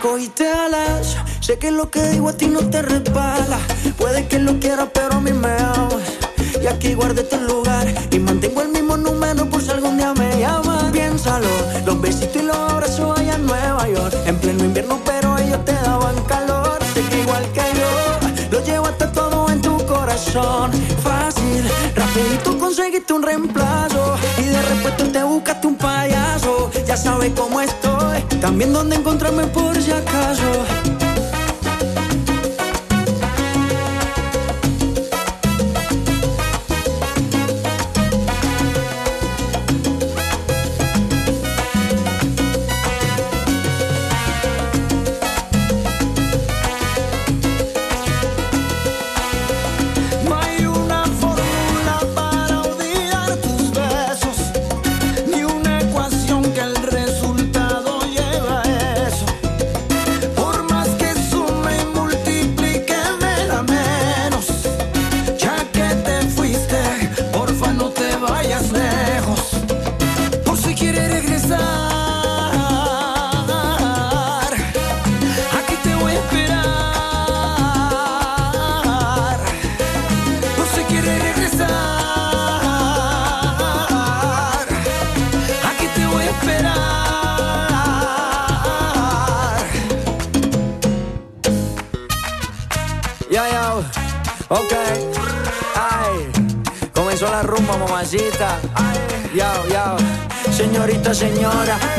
cogiste 0.00 0.48
alas, 0.48 1.16
sé 1.40 1.58
que 1.58 1.70
lo 1.70 1.90
que 1.90 2.02
digo 2.08 2.30
a 2.30 2.32
ti 2.32 2.46
no 2.46 2.60
te 2.70 2.82
resbala. 2.82 3.58
Puede 3.98 4.26
que 4.26 4.38
lo 4.38 4.58
quieras, 4.58 4.88
pero 4.92 5.14
a 5.14 5.20
mí 5.20 5.32
me 5.32 5.48
amas. 5.48 6.18
Y 6.60 6.66
aquí 6.66 6.94
guardé 6.94 7.22
tu 7.22 7.36
lugar 7.36 7.86
y 8.10 8.18
mantengo 8.18 8.62
el 8.62 8.68
mismo 8.68 8.96
número 8.96 9.46
por 9.46 9.62
si 9.62 9.70
algún 9.70 9.98
día 9.98 10.12
me 10.14 10.38
llaman. 10.38 10.90
Piénsalo, 10.90 11.48
los 11.84 12.00
besitos 12.00 12.42
y 12.42 12.46
los 12.46 12.56
abrazos 12.56 13.18
allá 13.18 13.34
en 13.34 13.46
Nueva 13.46 13.88
York. 13.88 14.14
En 14.26 14.36
pleno 14.36 14.64
invierno, 14.64 15.00
pero 15.04 15.36
ellos 15.38 15.64
te 15.64 15.72
daban 15.72 16.16
calor. 16.24 16.78
Sé 16.94 17.02
que 17.02 17.20
igual 17.20 17.44
que 17.52 17.64
yo, 17.78 18.58
lo 18.58 18.64
llevaste 18.64 19.06
todo 19.08 19.50
en 19.50 19.60
tu 19.60 19.76
corazón. 19.86 20.72
Fácil, 21.02 21.64
rapidito 21.94 22.58
conseguiste 22.70 23.12
un 23.12 23.22
reemplazo. 23.24 24.16
Y 24.38 24.44
de 24.44 24.62
repente 24.62 25.04
te 25.06 25.24
buscaste 25.24 25.66
un 25.66 25.74
payaso. 25.76 26.70
Ya 26.86 26.96
sabes 26.96 27.32
cómo 27.36 27.60
estoy, 27.60 28.22
también 28.40 28.72
dónde 28.72 28.94
encontrarme 28.94 29.44
por 29.48 29.74
si 29.82 29.90
acaso. 29.90 30.99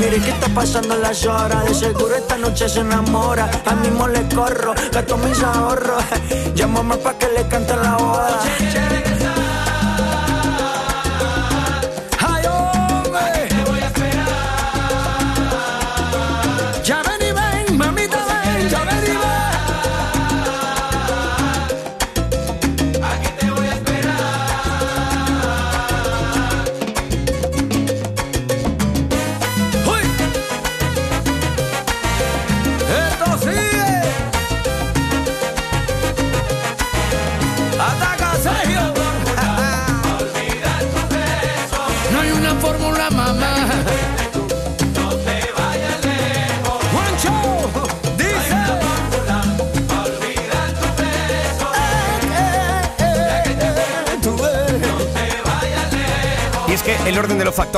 Mire 0.01 0.19
qué 0.19 0.31
está 0.31 0.47
pasando 0.49 0.95
en 0.95 1.01
las 1.01 1.25
horas. 1.25 1.63
De 1.65 1.73
seguro 1.73 2.15
esta 2.15 2.37
noche 2.37 2.67
se 2.67 2.79
enamora. 2.79 3.49
Al 3.65 3.77
mismo 3.77 4.07
le 4.07 4.21
corro, 4.35 4.73
gasto 4.91 5.17
mis 5.17 5.41
ahorros. 5.43 6.03
Llámame 6.55 6.97
pa' 6.97 7.17
que 7.17 7.27
le 7.27 7.47
cante 7.47 7.75
la 7.75 7.95
boda. 7.97 8.41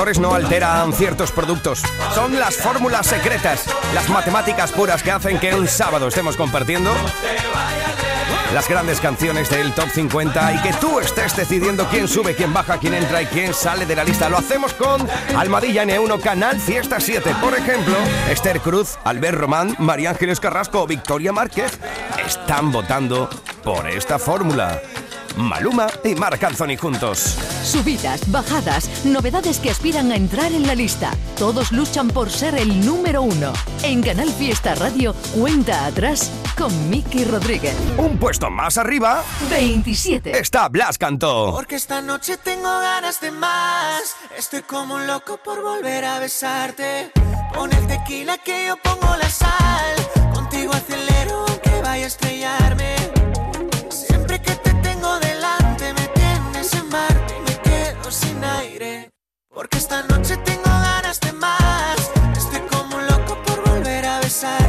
No 0.04 0.34
alteran 0.34 0.92
ciertos 0.92 1.32
productos. 1.32 1.82
Son 2.14 2.38
las 2.38 2.56
fórmulas 2.56 3.06
secretas, 3.06 3.64
las 3.94 4.06
matemáticas 4.10 4.70
puras 4.70 5.02
que 5.02 5.10
hacen 5.10 5.40
que 5.40 5.54
un 5.54 5.66
sábado 5.66 6.08
estemos 6.08 6.36
compartiendo 6.36 6.92
las 8.52 8.68
grandes 8.68 9.00
canciones 9.00 9.48
del 9.48 9.72
Top 9.72 9.88
50 9.88 10.52
y 10.52 10.58
que 10.58 10.74
tú 10.74 11.00
estés 11.00 11.34
decidiendo 11.34 11.86
quién 11.90 12.06
sube, 12.06 12.34
quién 12.34 12.52
baja, 12.52 12.76
quién 12.76 12.92
entra 12.92 13.22
y 13.22 13.26
quién 13.26 13.54
sale 13.54 13.86
de 13.86 13.96
la 13.96 14.04
lista. 14.04 14.28
Lo 14.28 14.36
hacemos 14.36 14.74
con 14.74 15.08
Almadilla 15.36 15.84
N1 15.84 16.20
Canal 16.20 16.60
Fiesta 16.60 17.00
7. 17.00 17.34
Por 17.40 17.54
ejemplo, 17.54 17.96
Esther 18.28 18.60
Cruz, 18.60 18.98
Albert 19.04 19.38
Román, 19.38 19.74
María 19.78 20.10
Ángeles 20.10 20.38
Carrasco 20.38 20.82
o 20.82 20.86
Victoria 20.86 21.32
Márquez 21.32 21.78
están 22.24 22.70
votando 22.70 23.30
por 23.62 23.88
esta 23.88 24.18
fórmula. 24.18 24.82
Maluma 25.36 25.86
y 26.04 26.14
Marc 26.14 26.44
Anthony 26.44 26.76
juntos. 26.76 27.53
Subidas, 27.64 28.30
bajadas, 28.30 29.06
novedades 29.06 29.58
que 29.58 29.70
aspiran 29.70 30.12
a 30.12 30.16
entrar 30.16 30.52
en 30.52 30.66
la 30.66 30.74
lista. 30.74 31.12
Todos 31.38 31.72
luchan 31.72 32.08
por 32.08 32.30
ser 32.30 32.54
el 32.56 32.84
número 32.84 33.22
uno. 33.22 33.54
En 33.82 34.02
Canal 34.02 34.28
Fiesta 34.28 34.74
Radio, 34.74 35.14
cuenta 35.34 35.86
atrás 35.86 36.30
con 36.58 36.90
Miki 36.90 37.24
Rodríguez. 37.24 37.74
Un 37.96 38.18
puesto 38.18 38.50
más 38.50 38.76
arriba. 38.76 39.24
27. 39.48 40.38
Está 40.38 40.68
Blas 40.68 40.98
Cantó. 40.98 41.52
Porque 41.52 41.76
esta 41.76 42.02
noche 42.02 42.36
tengo 42.36 42.68
ganas 42.68 43.20
de 43.22 43.30
más. 43.30 44.14
Estoy 44.36 44.60
como 44.62 44.96
un 44.96 45.06
loco 45.06 45.38
por 45.42 45.62
volver 45.62 46.04
a 46.04 46.18
besarte. 46.18 47.12
Pon 47.54 47.72
el 47.72 47.86
tequila 47.86 48.36
que 48.38 48.66
yo 48.66 48.76
pongo 48.76 49.16
la 49.16 49.30
sal. 49.30 50.32
Contigo 50.34 50.72
acelero 50.74 51.46
aunque 51.48 51.80
vaya 51.82 52.04
a 52.04 52.08
estrellarme. 52.08 52.94
Siempre 53.88 54.38
que 54.40 54.54
te 54.54 54.74
tengo 54.74 55.18
delante 55.18 55.94
me 55.94 56.08
tienes 56.08 56.74
en 56.74 56.88
Marte 56.90 57.43
sin 58.14 58.42
aire. 58.44 59.10
Porque 59.52 59.78
esta 59.78 60.02
noche 60.04 60.36
tengo 60.38 60.64
ganas 60.64 61.18
de 61.20 61.32
más. 61.32 61.96
Estoy 62.36 62.60
como 62.70 62.96
un 62.96 63.06
loco 63.06 63.36
por 63.44 63.68
volver 63.68 64.06
a 64.06 64.20
besarte. 64.20 64.63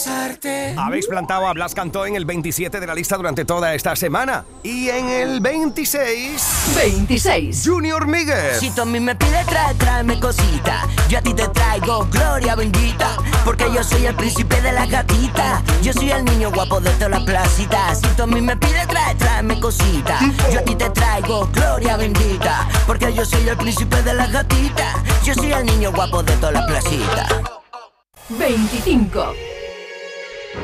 Besarte. 0.00 0.74
Habéis 0.78 1.06
plantado 1.06 1.46
a 1.46 1.52
Blas 1.52 1.74
Cantó 1.74 2.06
en 2.06 2.16
el 2.16 2.24
27 2.24 2.80
de 2.80 2.86
la 2.86 2.94
lista 2.94 3.18
durante 3.18 3.44
toda 3.44 3.74
esta 3.74 3.94
semana. 3.96 4.46
Y 4.62 4.88
en 4.88 5.10
el 5.10 5.40
26. 5.40 6.72
26. 6.74 7.62
Junior 7.66 8.06
Miguel. 8.06 8.54
Si 8.58 8.70
tú 8.70 8.80
a 8.80 8.84
mí 8.86 8.98
me 8.98 9.14
pides 9.14 9.44
trae, 9.44 9.74
tráeme 9.74 10.18
cosita 10.18 10.88
Yo 11.10 11.18
a 11.18 11.20
ti 11.20 11.34
te 11.34 11.46
traigo 11.48 12.06
gloria 12.10 12.54
bendita 12.54 13.16
Porque 13.44 13.64
yo 13.74 13.84
soy 13.84 14.06
el 14.06 14.14
príncipe 14.14 14.60
de 14.62 14.72
la 14.72 14.86
gatita 14.86 15.62
Yo 15.82 15.92
soy 15.92 16.10
el 16.12 16.24
niño 16.24 16.50
guapo 16.50 16.80
de 16.80 16.90
todas 16.92 17.10
las 17.10 17.22
placitas 17.24 18.00
Si 18.00 18.08
tú 18.16 18.22
a 18.22 18.26
mí 18.26 18.40
me 18.40 18.56
pides 18.56 18.86
trae, 18.88 19.14
tráeme 19.16 19.60
cosita 19.60 20.18
Yo 20.50 20.60
a 20.60 20.62
ti 20.62 20.76
te 20.76 20.88
traigo 20.90 21.46
gloria 21.52 21.96
bendita 21.98 22.66
Porque 22.86 23.12
yo 23.12 23.24
soy 23.24 23.46
el 23.48 23.56
príncipe 23.56 24.02
de 24.02 24.14
la 24.14 24.26
gatita 24.28 24.94
Yo 25.24 25.34
soy 25.34 25.52
el 25.52 25.66
niño 25.66 25.92
guapo 25.92 26.22
de 26.22 26.32
todas 26.36 26.54
las 26.54 26.66
placitas 26.66 27.28
25. 28.30 29.49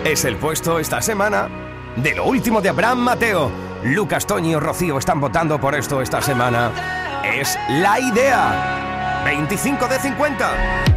Es 0.04 0.24
el 0.24 0.36
puesto 0.36 0.78
esta 0.78 1.00
semana 1.00 1.48
de 1.96 2.14
lo 2.14 2.24
último 2.24 2.60
de 2.60 2.68
Abraham 2.68 2.98
Mateo. 2.98 3.50
Lucas 3.84 4.26
Toño 4.26 4.56
y 4.56 4.60
Rocío 4.60 4.98
están 4.98 5.20
votando 5.20 5.60
por 5.60 5.74
esto 5.74 6.02
esta 6.02 6.20
semana. 6.20 7.22
Es 7.24 7.56
la 7.68 8.00
idea. 8.00 9.22
25 9.24 9.86
de 9.88 9.98
50. 10.00 10.50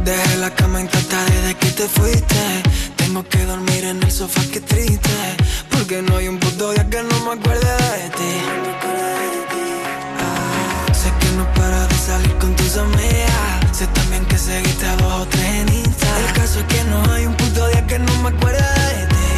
Dejé 0.04 0.36
la 0.38 0.50
cama 0.50 0.80
intacta 0.80 1.24
desde 1.24 1.54
que 1.54 1.70
te 1.70 1.88
fuiste. 1.88 2.62
Tengo 2.96 3.22
que 3.24 3.44
dormir 3.44 3.84
en 3.84 4.02
el 4.02 4.10
sofá, 4.10 4.42
que 4.52 4.60
triste. 4.60 5.10
Porque 5.70 6.02
no 6.02 6.16
hay 6.16 6.28
un 6.28 6.38
puto 6.38 6.72
día 6.72 6.88
que 6.88 7.02
no 7.02 7.20
me 7.24 7.40
acuerde 7.40 7.66
de 7.66 8.10
ti. 8.10 8.32
Ah, 10.18 10.94
sé 10.94 11.10
que 11.20 11.36
no 11.36 11.44
paras 11.54 11.88
de 11.88 11.94
salir 11.94 12.34
con 12.38 12.54
tus 12.56 12.76
amigas. 12.76 13.88
También 13.94 14.09
que 14.30 14.38
seguiste 14.38 14.86
a 14.86 14.96
dos 14.96 15.22
o 15.22 15.26
tres 15.26 15.72
Insta. 15.72 16.06
El 16.20 16.32
caso 16.32 16.60
es 16.60 16.66
que 16.66 16.84
no 16.84 17.12
hay 17.12 17.26
un 17.26 17.34
puto 17.34 17.66
día 17.68 17.86
que 17.86 17.98
no 17.98 18.12
me 18.22 18.28
acuerde 18.28 18.62
de 18.98 19.06
ti. 19.14 19.30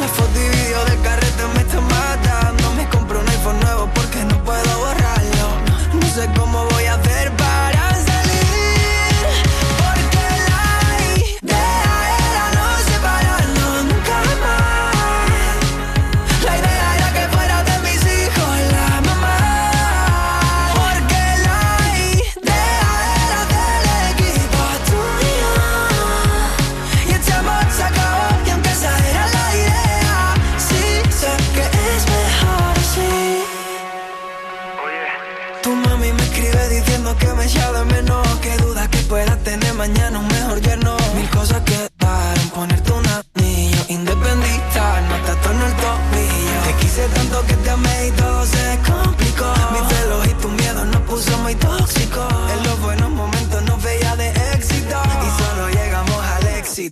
La 0.00 0.08
foto 0.08 0.36
y 0.40 0.48
video 0.56 0.84
del 0.86 1.00
carrete 1.02 1.42
me 1.54 1.60
está 1.60 1.80
matando. 1.80 2.64
Me 2.78 2.88
compro 2.88 3.20
un 3.20 3.28
iPhone 3.28 3.60
nuevo 3.60 3.90
porque 3.94 4.24
no 4.24 4.36
puedo 4.44 4.78
borrarlo. 4.78 5.48
No 6.00 6.06
sé 6.14 6.28
cómo 6.36 6.43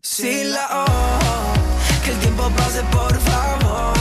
Sí, 0.01 0.45
la 0.45 0.85
O, 0.85 2.03
que 2.05 2.13
el 2.13 2.19
tiempo 2.19 2.49
pase 2.57 2.83
por 2.85 3.15
favor. 3.21 3.95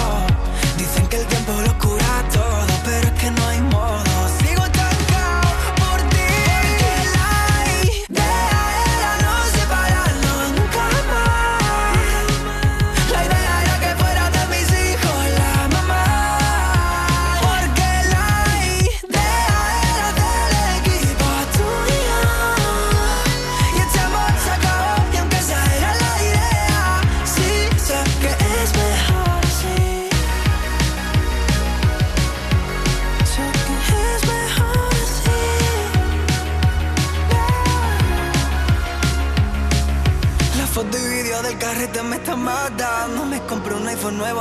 Dicen 0.78 1.08
que 1.08 1.18
el 1.18 1.26
tiempo 1.26 1.52
lo 1.66 1.78
cura 1.80 1.91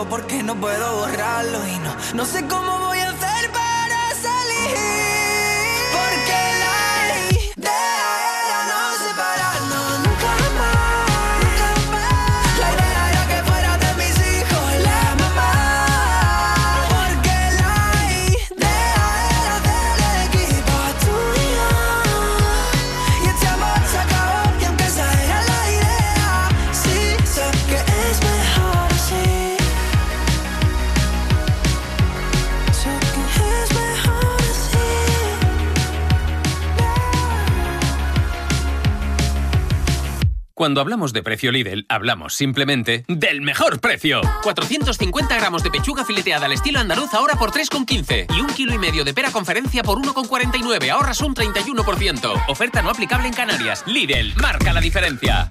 porque 0.09 0.43
no 0.43 0.55
puedo 0.55 0.97
borrarlo 0.97 1.67
y 1.67 1.79
no, 1.81 1.95
no 2.15 2.25
sé 2.25 2.47
cómo 2.47 2.79
voy 2.79 3.00
Cuando 40.61 40.83
hablamos 40.83 41.15
de 41.15 41.23
precio 41.23 41.53
Lidl, 41.53 41.87
hablamos 41.89 42.35
simplemente 42.35 43.07
del 43.09 43.41
mejor 43.41 43.81
precio. 43.81 44.21
450 44.43 45.35
gramos 45.35 45.63
de 45.63 45.71
pechuga 45.71 46.05
fileteada 46.05 46.45
al 46.45 46.53
estilo 46.53 46.81
andaluz 46.81 47.15
ahora 47.15 47.35
por 47.37 47.51
3,15 47.51 48.27
y 48.37 48.41
un 48.43 48.49
kilo 48.49 48.75
y 48.75 48.79
medio 48.79 49.03
de 49.03 49.15
pera 49.15 49.33
conferencia 49.33 49.83
por 49.83 49.97
1,49. 49.97 50.91
Ahorras 50.91 51.23
un 51.23 51.35
31%. 51.35 52.45
Oferta 52.47 52.83
no 52.83 52.91
aplicable 52.91 53.29
en 53.29 53.33
Canarias. 53.33 53.85
Lidl, 53.87 54.35
marca 54.37 54.75
la 54.75 54.83
diferencia. 54.83 55.51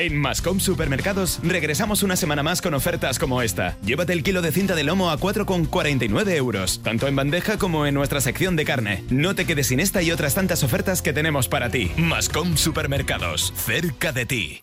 En 0.00 0.16
Mascom 0.16 0.60
Supermercados 0.60 1.40
regresamos 1.42 2.02
una 2.02 2.16
semana 2.16 2.42
más 2.42 2.62
con 2.62 2.72
ofertas 2.72 3.18
como 3.18 3.42
esta. 3.42 3.76
Llévate 3.84 4.14
el 4.14 4.22
kilo 4.22 4.40
de 4.40 4.50
cinta 4.50 4.74
de 4.74 4.82
lomo 4.82 5.10
a 5.10 5.18
4,49 5.18 6.36
euros, 6.36 6.80
tanto 6.82 7.06
en 7.06 7.16
bandeja 7.16 7.58
como 7.58 7.84
en 7.84 7.92
nuestra 7.92 8.22
sección 8.22 8.56
de 8.56 8.64
carne. 8.64 9.04
No 9.10 9.34
te 9.34 9.44
quedes 9.44 9.66
sin 9.66 9.78
esta 9.78 10.00
y 10.00 10.10
otras 10.10 10.34
tantas 10.34 10.64
ofertas 10.64 11.02
que 11.02 11.12
tenemos 11.12 11.48
para 11.48 11.68
ti. 11.68 11.92
Mascom 11.98 12.56
Supermercados, 12.56 13.52
cerca 13.54 14.10
de 14.12 14.24
ti. 14.24 14.62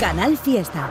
Canal 0.00 0.36
Fiesta. 0.36 0.90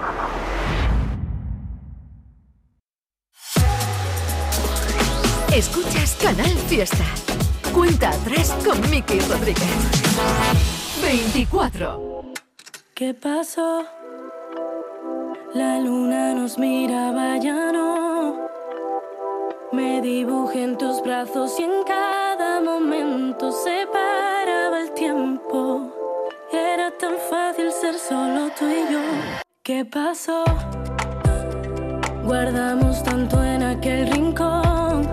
Escuchas 5.53 6.18
Canal 6.20 6.49
Fiesta. 6.68 7.06
Cuenta 7.72 8.10
atrás 8.10 8.56
con 8.66 8.82
Miki 8.89 9.20
Rodríguez. 9.20 9.64
24. 11.03 12.24
¿Qué 12.95 13.14
pasó? 13.14 13.86
La 15.53 15.80
luna 15.80 16.34
nos 16.34 16.58
miraba 16.58 17.38
ya 17.38 17.72
no. 17.72 18.47
Me 19.72 20.01
dibujé 20.01 20.64
en 20.64 20.78
tus 20.80 21.03
brazos 21.03 21.60
y 21.60 21.64
en 21.64 21.84
cada 21.84 22.60
momento 22.60 23.51
se 23.51 23.86
paraba 23.93 24.82
el 24.82 24.91
tiempo. 24.95 25.95
Era 26.56 26.89
tan 26.97 27.18
fácil 27.30 27.70
ser 27.70 27.95
solo 27.95 28.49
tú 28.58 28.66
y 28.66 28.93
yo. 28.93 29.01
¿Qué 29.62 29.84
pasó? 29.84 30.45
Guardamos 32.24 33.03
tanto 33.03 33.43
en 33.43 33.62
aquel 33.62 34.10
rincón. 34.10 35.06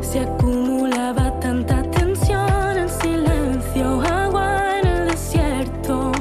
Se 0.00 0.20
acumulaba 0.20 1.40
tanta 1.40 1.82
tensión 1.90 2.76
en 2.76 2.88
silencio, 2.88 4.00
agua 4.02 4.78
en 4.78 4.86
el 4.86 5.08
desierto. 5.08 6.12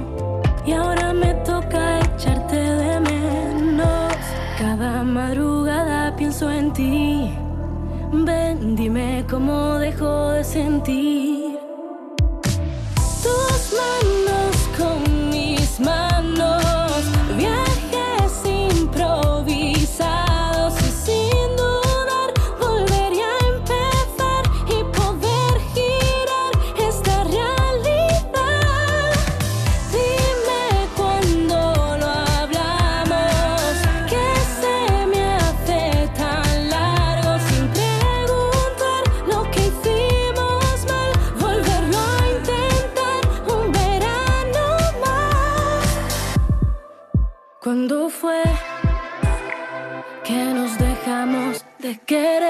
Y 0.66 0.72
ahora 0.72 1.14
me 1.14 1.36
toca 1.46 2.00
echarte 2.00 2.56
de 2.56 3.00
menos. 3.02 4.16
Cada 4.58 5.04
madrugada 5.04 6.16
pienso 6.16 6.50
en 6.50 6.74
ti. 6.74 7.38
Ven, 8.12 8.76
dime 8.76 9.24
cómo 9.30 9.78
dejo 9.78 10.32
de 10.32 10.44
sentir. 10.44 11.41
get 52.12 52.41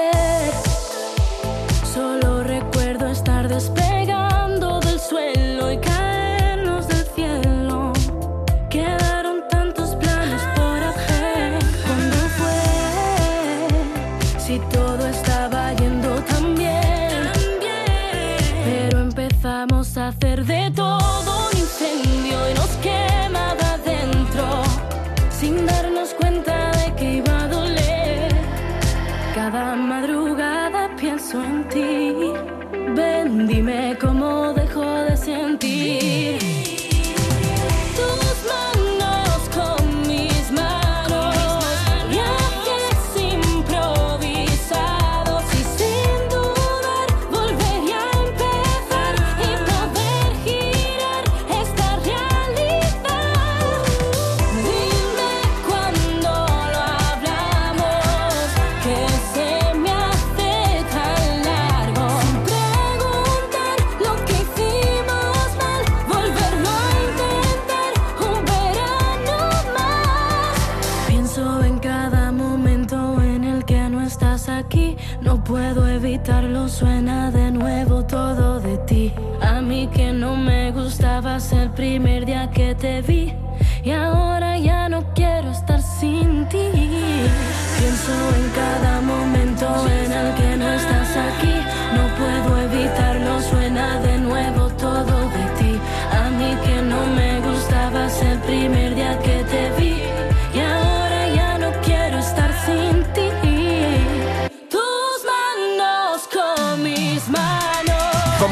puedo 76.22 76.38
evitarlo, 76.38 76.68
suena 76.68 77.30
de 77.30 77.50
nuevo 77.50 78.04
todo 78.04 78.60
de 78.60 78.78
ti. 78.78 79.12
A 79.40 79.60
mí 79.60 79.88
que 79.88 80.12
no 80.12 80.36
me 80.36 80.70
gustabas 80.70 81.52
el 81.52 81.70
primer 81.70 82.26
día 82.26 82.50
que 82.50 82.71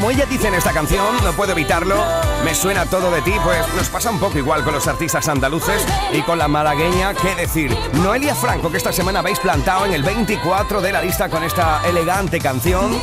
Como 0.01 0.09
ella 0.09 0.25
dice 0.25 0.47
en 0.47 0.55
esta 0.55 0.73
canción, 0.73 1.23
no 1.23 1.31
puedo 1.33 1.51
evitarlo, 1.51 2.03
me 2.43 2.55
suena 2.55 2.87
todo 2.87 3.11
de 3.11 3.21
ti, 3.21 3.33
pues 3.43 3.59
nos 3.75 3.87
pasa 3.87 4.09
un 4.09 4.19
poco 4.19 4.39
igual 4.39 4.63
con 4.63 4.73
los 4.73 4.87
artistas 4.87 5.29
andaluces 5.29 5.85
y 6.11 6.23
con 6.23 6.39
la 6.39 6.47
malagueña, 6.47 7.13
qué 7.13 7.35
decir. 7.35 7.77
Noelia 7.93 8.33
Franco, 8.33 8.71
que 8.71 8.77
esta 8.77 8.91
semana 8.91 9.19
habéis 9.19 9.37
plantado 9.37 9.85
en 9.85 9.93
el 9.93 10.01
24 10.01 10.81
de 10.81 10.91
la 10.91 11.03
lista 11.03 11.29
con 11.29 11.43
esta 11.43 11.87
elegante 11.87 12.39
canción 12.39 12.99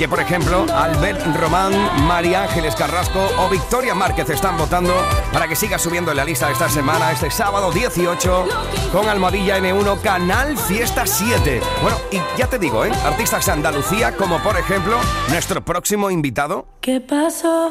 que 0.00 0.08
por 0.08 0.18
ejemplo 0.18 0.64
Albert 0.74 1.26
Román, 1.36 1.74
María 2.06 2.44
Ángeles 2.44 2.74
Carrasco 2.74 3.20
o 3.38 3.50
Victoria 3.50 3.94
Márquez 3.94 4.30
están 4.30 4.56
votando 4.56 4.94
para 5.30 5.46
que 5.46 5.54
siga 5.54 5.78
subiendo 5.78 6.10
en 6.10 6.16
la 6.16 6.24
lista 6.24 6.50
esta 6.50 6.70
semana, 6.70 7.12
este 7.12 7.30
sábado 7.30 7.70
18, 7.70 8.46
con 8.92 9.10
Almohadilla 9.10 9.58
N1 9.58 10.00
Canal 10.00 10.56
Fiesta 10.56 11.06
7. 11.06 11.60
Bueno, 11.82 11.98
y 12.10 12.16
ya 12.38 12.46
te 12.46 12.58
digo, 12.58 12.82
¿eh? 12.86 12.90
Artistas 13.04 13.44
de 13.44 13.52
Andalucía, 13.52 14.16
como 14.16 14.38
por 14.38 14.56
ejemplo 14.56 14.96
nuestro 15.28 15.62
próximo 15.62 16.10
invitado. 16.10 16.66
¿Qué 16.80 17.02
pasó? 17.02 17.70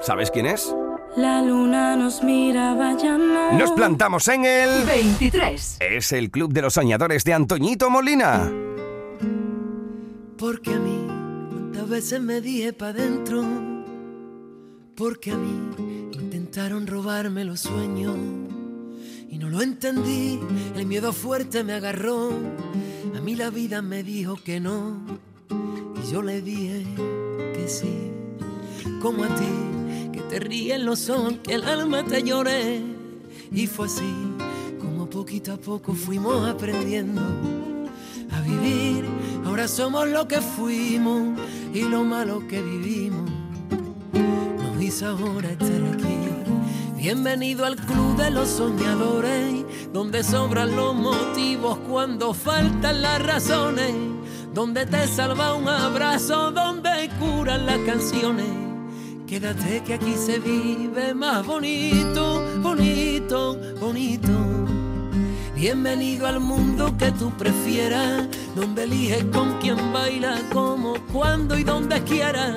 ¿Sabes 0.00 0.30
quién 0.30 0.46
es? 0.46 0.74
La 1.14 1.42
luna 1.42 1.94
nos 1.94 2.22
miraba 2.22 2.96
ya 2.96 3.18
no. 3.18 3.52
Nos 3.52 3.72
plantamos 3.72 4.26
en 4.28 4.46
el 4.46 4.86
23. 4.86 5.76
Es 5.80 6.12
el 6.12 6.30
Club 6.30 6.54
de 6.54 6.62
los 6.62 6.72
Soñadores 6.72 7.22
de 7.24 7.34
Antoñito 7.34 7.90
Molina. 7.90 8.50
Porque 10.38 10.74
a 10.74 10.78
mí, 10.78 10.95
veces 11.88 12.20
me 12.20 12.40
dije 12.40 12.72
pa' 12.72 12.92
dentro. 12.92 13.44
Porque 14.94 15.30
a 15.30 15.36
mí 15.36 16.10
intentaron 16.12 16.86
robarme 16.86 17.44
los 17.44 17.60
sueños. 17.60 18.16
Y 19.28 19.38
no 19.38 19.50
lo 19.50 19.60
entendí, 19.62 20.40
el 20.76 20.86
miedo 20.86 21.12
fuerte 21.12 21.64
me 21.64 21.74
agarró. 21.74 22.30
A 23.16 23.20
mí 23.20 23.34
la 23.34 23.50
vida 23.50 23.82
me 23.82 24.02
dijo 24.02 24.36
que 24.42 24.60
no. 24.60 24.96
Y 25.50 26.12
yo 26.12 26.22
le 26.22 26.40
dije 26.40 26.84
que 27.54 27.68
sí. 27.68 28.10
Como 29.02 29.24
a 29.24 29.28
ti, 29.28 30.12
que 30.12 30.20
te 30.22 30.40
ríen 30.40 30.86
los 30.86 31.10
ojos, 31.10 31.34
que 31.42 31.54
el 31.54 31.64
alma 31.64 32.04
te 32.04 32.22
lloré. 32.22 32.80
Y 33.52 33.66
fue 33.66 33.86
así, 33.86 34.14
como 34.80 35.08
poquito 35.10 35.52
a 35.52 35.56
poco 35.56 35.94
fuimos 35.94 36.48
aprendiendo 36.48 37.75
a 38.30 38.40
vivir. 38.40 39.04
Ahora 39.44 39.68
somos 39.68 40.08
lo 40.08 40.26
que 40.26 40.40
fuimos 40.40 41.38
y 41.72 41.82
lo 41.82 42.04
malo 42.04 42.46
que 42.48 42.62
vivimos. 42.62 43.30
Nos 44.12 44.82
hizo 44.82 45.06
ahora 45.06 45.50
estar 45.50 45.82
aquí. 45.94 46.16
Bienvenido 46.96 47.64
al 47.64 47.76
club 47.76 48.16
de 48.16 48.30
los 48.32 48.48
soñadores, 48.48 49.64
donde 49.92 50.24
sobran 50.24 50.74
los 50.74 50.94
motivos 50.94 51.78
cuando 51.88 52.34
faltan 52.34 53.00
las 53.00 53.22
razones, 53.22 53.94
donde 54.52 54.86
te 54.86 55.06
salva 55.06 55.54
un 55.54 55.68
abrazo, 55.68 56.50
donde 56.50 57.08
curan 57.20 57.64
las 57.64 57.78
canciones. 57.80 58.46
Quédate 59.26 59.82
que 59.84 59.94
aquí 59.94 60.14
se 60.16 60.40
vive 60.40 61.14
más 61.14 61.46
bonito, 61.46 62.42
bonito, 62.60 63.56
bonito. 63.80 64.55
Bienvenido 65.56 66.26
al 66.26 66.38
mundo 66.38 66.94
que 66.98 67.10
tú 67.12 67.30
prefieras, 67.30 68.28
donde 68.54 68.82
eliges 68.84 69.24
con 69.32 69.58
quién 69.58 69.90
baila, 69.90 70.38
cómo, 70.52 70.96
cuándo 71.10 71.56
y 71.56 71.64
donde 71.64 72.02
quieras, 72.02 72.56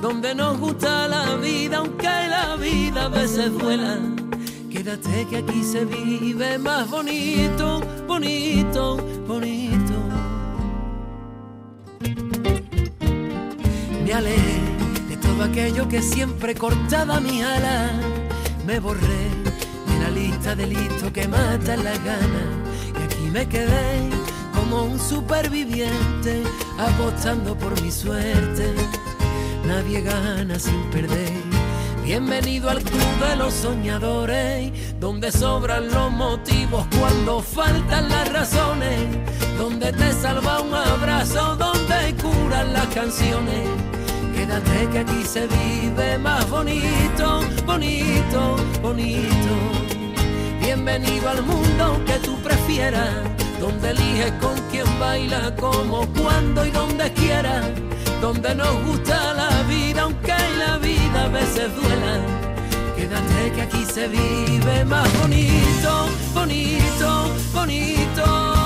donde 0.00 0.36
nos 0.36 0.56
gusta 0.56 1.08
la 1.08 1.34
vida, 1.34 1.78
aunque 1.78 2.04
la 2.04 2.54
vida 2.54 3.06
a 3.06 3.08
veces 3.08 3.52
duela. 3.58 3.98
Quédate 4.70 5.26
que 5.28 5.38
aquí 5.38 5.64
se 5.64 5.84
vive 5.84 6.58
más 6.58 6.88
bonito, 6.88 7.80
bonito, 8.06 8.98
bonito. 9.26 9.94
Me 14.04 14.12
alejé 14.12 14.60
de 15.08 15.16
todo 15.16 15.42
aquello 15.42 15.88
que 15.88 16.00
siempre 16.00 16.54
cortaba 16.54 17.18
mi 17.18 17.42
ala, 17.42 17.90
me 18.64 18.78
borré 18.78 19.28
de 20.38 20.54
la 20.54 20.54
lista 20.54 20.54
de 20.54 20.66
listos 20.66 21.10
que 21.12 21.28
matan 21.28 21.84
las 21.84 22.04
ganas. 22.04 22.48
Y 22.98 23.02
aquí 23.02 23.30
me 23.30 23.46
quedé 23.46 24.08
como 24.54 24.84
un 24.84 24.98
superviviente, 24.98 26.42
apostando 26.78 27.56
por 27.56 27.80
mi 27.82 27.90
suerte. 27.90 28.72
Nadie 29.66 30.00
gana 30.00 30.58
sin 30.58 30.82
perder. 30.90 31.32
Bienvenido 32.04 32.70
al 32.70 32.82
club 32.82 33.28
de 33.28 33.36
los 33.36 33.52
soñadores, 33.52 34.72
donde 34.98 35.30
sobran 35.30 35.90
los 35.90 36.10
motivos 36.10 36.86
cuando 36.98 37.40
faltan 37.40 38.08
las 38.08 38.32
razones, 38.32 39.08
donde 39.58 39.92
te 39.92 40.12
salva 40.12 40.60
un 40.60 40.74
abrazo, 40.74 41.56
donde 41.56 42.14
curan 42.22 42.72
las 42.72 42.86
canciones. 42.86 43.68
Quédate 44.34 44.88
que 44.90 44.98
aquí 45.00 45.22
se 45.24 45.46
vive 45.46 46.16
más 46.18 46.48
bonito, 46.48 47.40
bonito, 47.66 48.56
bonito. 48.80 49.77
Bienvenido 50.68 51.30
al 51.30 51.42
mundo 51.44 51.98
que 52.04 52.18
tú 52.18 52.36
prefieras, 52.42 53.08
donde 53.58 53.88
eliges 53.88 54.30
con 54.32 54.54
quién 54.70 54.84
baila, 55.00 55.56
cómo, 55.56 56.06
cuándo 56.08 56.62
y 56.66 56.70
donde 56.70 57.10
quieras, 57.14 57.64
donde 58.20 58.54
nos 58.54 58.84
gusta 58.84 59.32
la 59.32 59.62
vida, 59.62 60.02
aunque 60.02 60.34
la 60.58 60.76
vida 60.76 61.24
a 61.24 61.28
veces 61.28 61.74
duela. 61.74 62.20
Quédate 62.94 63.52
que 63.54 63.62
aquí 63.62 63.82
se 63.86 64.08
vive 64.08 64.84
más 64.84 65.08
bonito, 65.20 66.06
bonito, 66.34 67.34
bonito. 67.54 68.57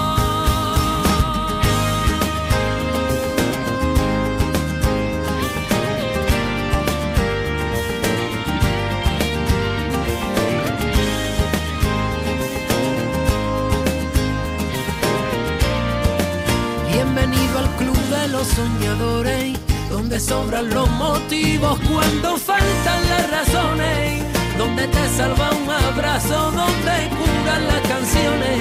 Donde 20.12 20.28
sobran 20.28 20.68
los 20.68 20.90
motivos 20.90 21.80
cuando 21.90 22.36
faltan 22.36 23.00
las 23.08 23.30
razones, 23.30 24.22
donde 24.58 24.86
te 24.86 25.08
salva 25.08 25.50
un 25.52 25.70
abrazo, 25.70 26.50
donde 26.50 27.08
curan 27.16 27.66
las 27.66 27.80
canciones. 27.88 28.58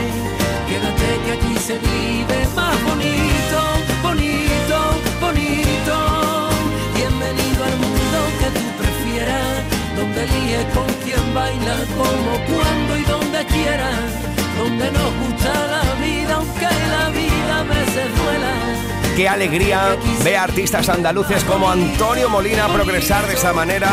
Quédate 0.70 1.08
que 1.26 1.32
aquí 1.34 1.56
se 1.60 1.74
vive 1.74 2.48
más 2.56 2.82
bonito, 2.86 3.60
bonito, 4.02 4.78
bonito. 5.20 5.96
Bienvenido 6.96 7.66
al 7.66 7.78
mundo 7.84 8.20
que 8.40 8.50
tú 8.58 8.66
prefieras, 8.82 9.52
donde 9.98 10.24
eliges 10.24 10.66
con 10.74 10.88
quién 11.04 11.34
baila, 11.34 11.76
cómo, 11.98 12.32
cuándo 12.48 12.98
y 12.98 13.04
donde 13.04 13.46
quieras 13.48 14.00
donde 14.58 14.92
nos 14.92 15.12
gusta 15.20 15.52
la 15.68 15.96
vida, 16.00 16.36
aunque 16.36 16.70
la 16.96 17.10
vida 17.10 17.60
a 17.60 17.64
veces 17.64 18.08
duela. 18.16 18.91
Qué 19.16 19.28
alegría 19.28 19.98
ver 20.24 20.38
a 20.38 20.44
artistas 20.44 20.88
andaluces 20.90 21.44
como 21.44 21.70
Antonio 21.70 22.30
Molina 22.30 22.68
progresar 22.68 23.28
de 23.28 23.34
esa 23.34 23.54
manera 23.54 23.90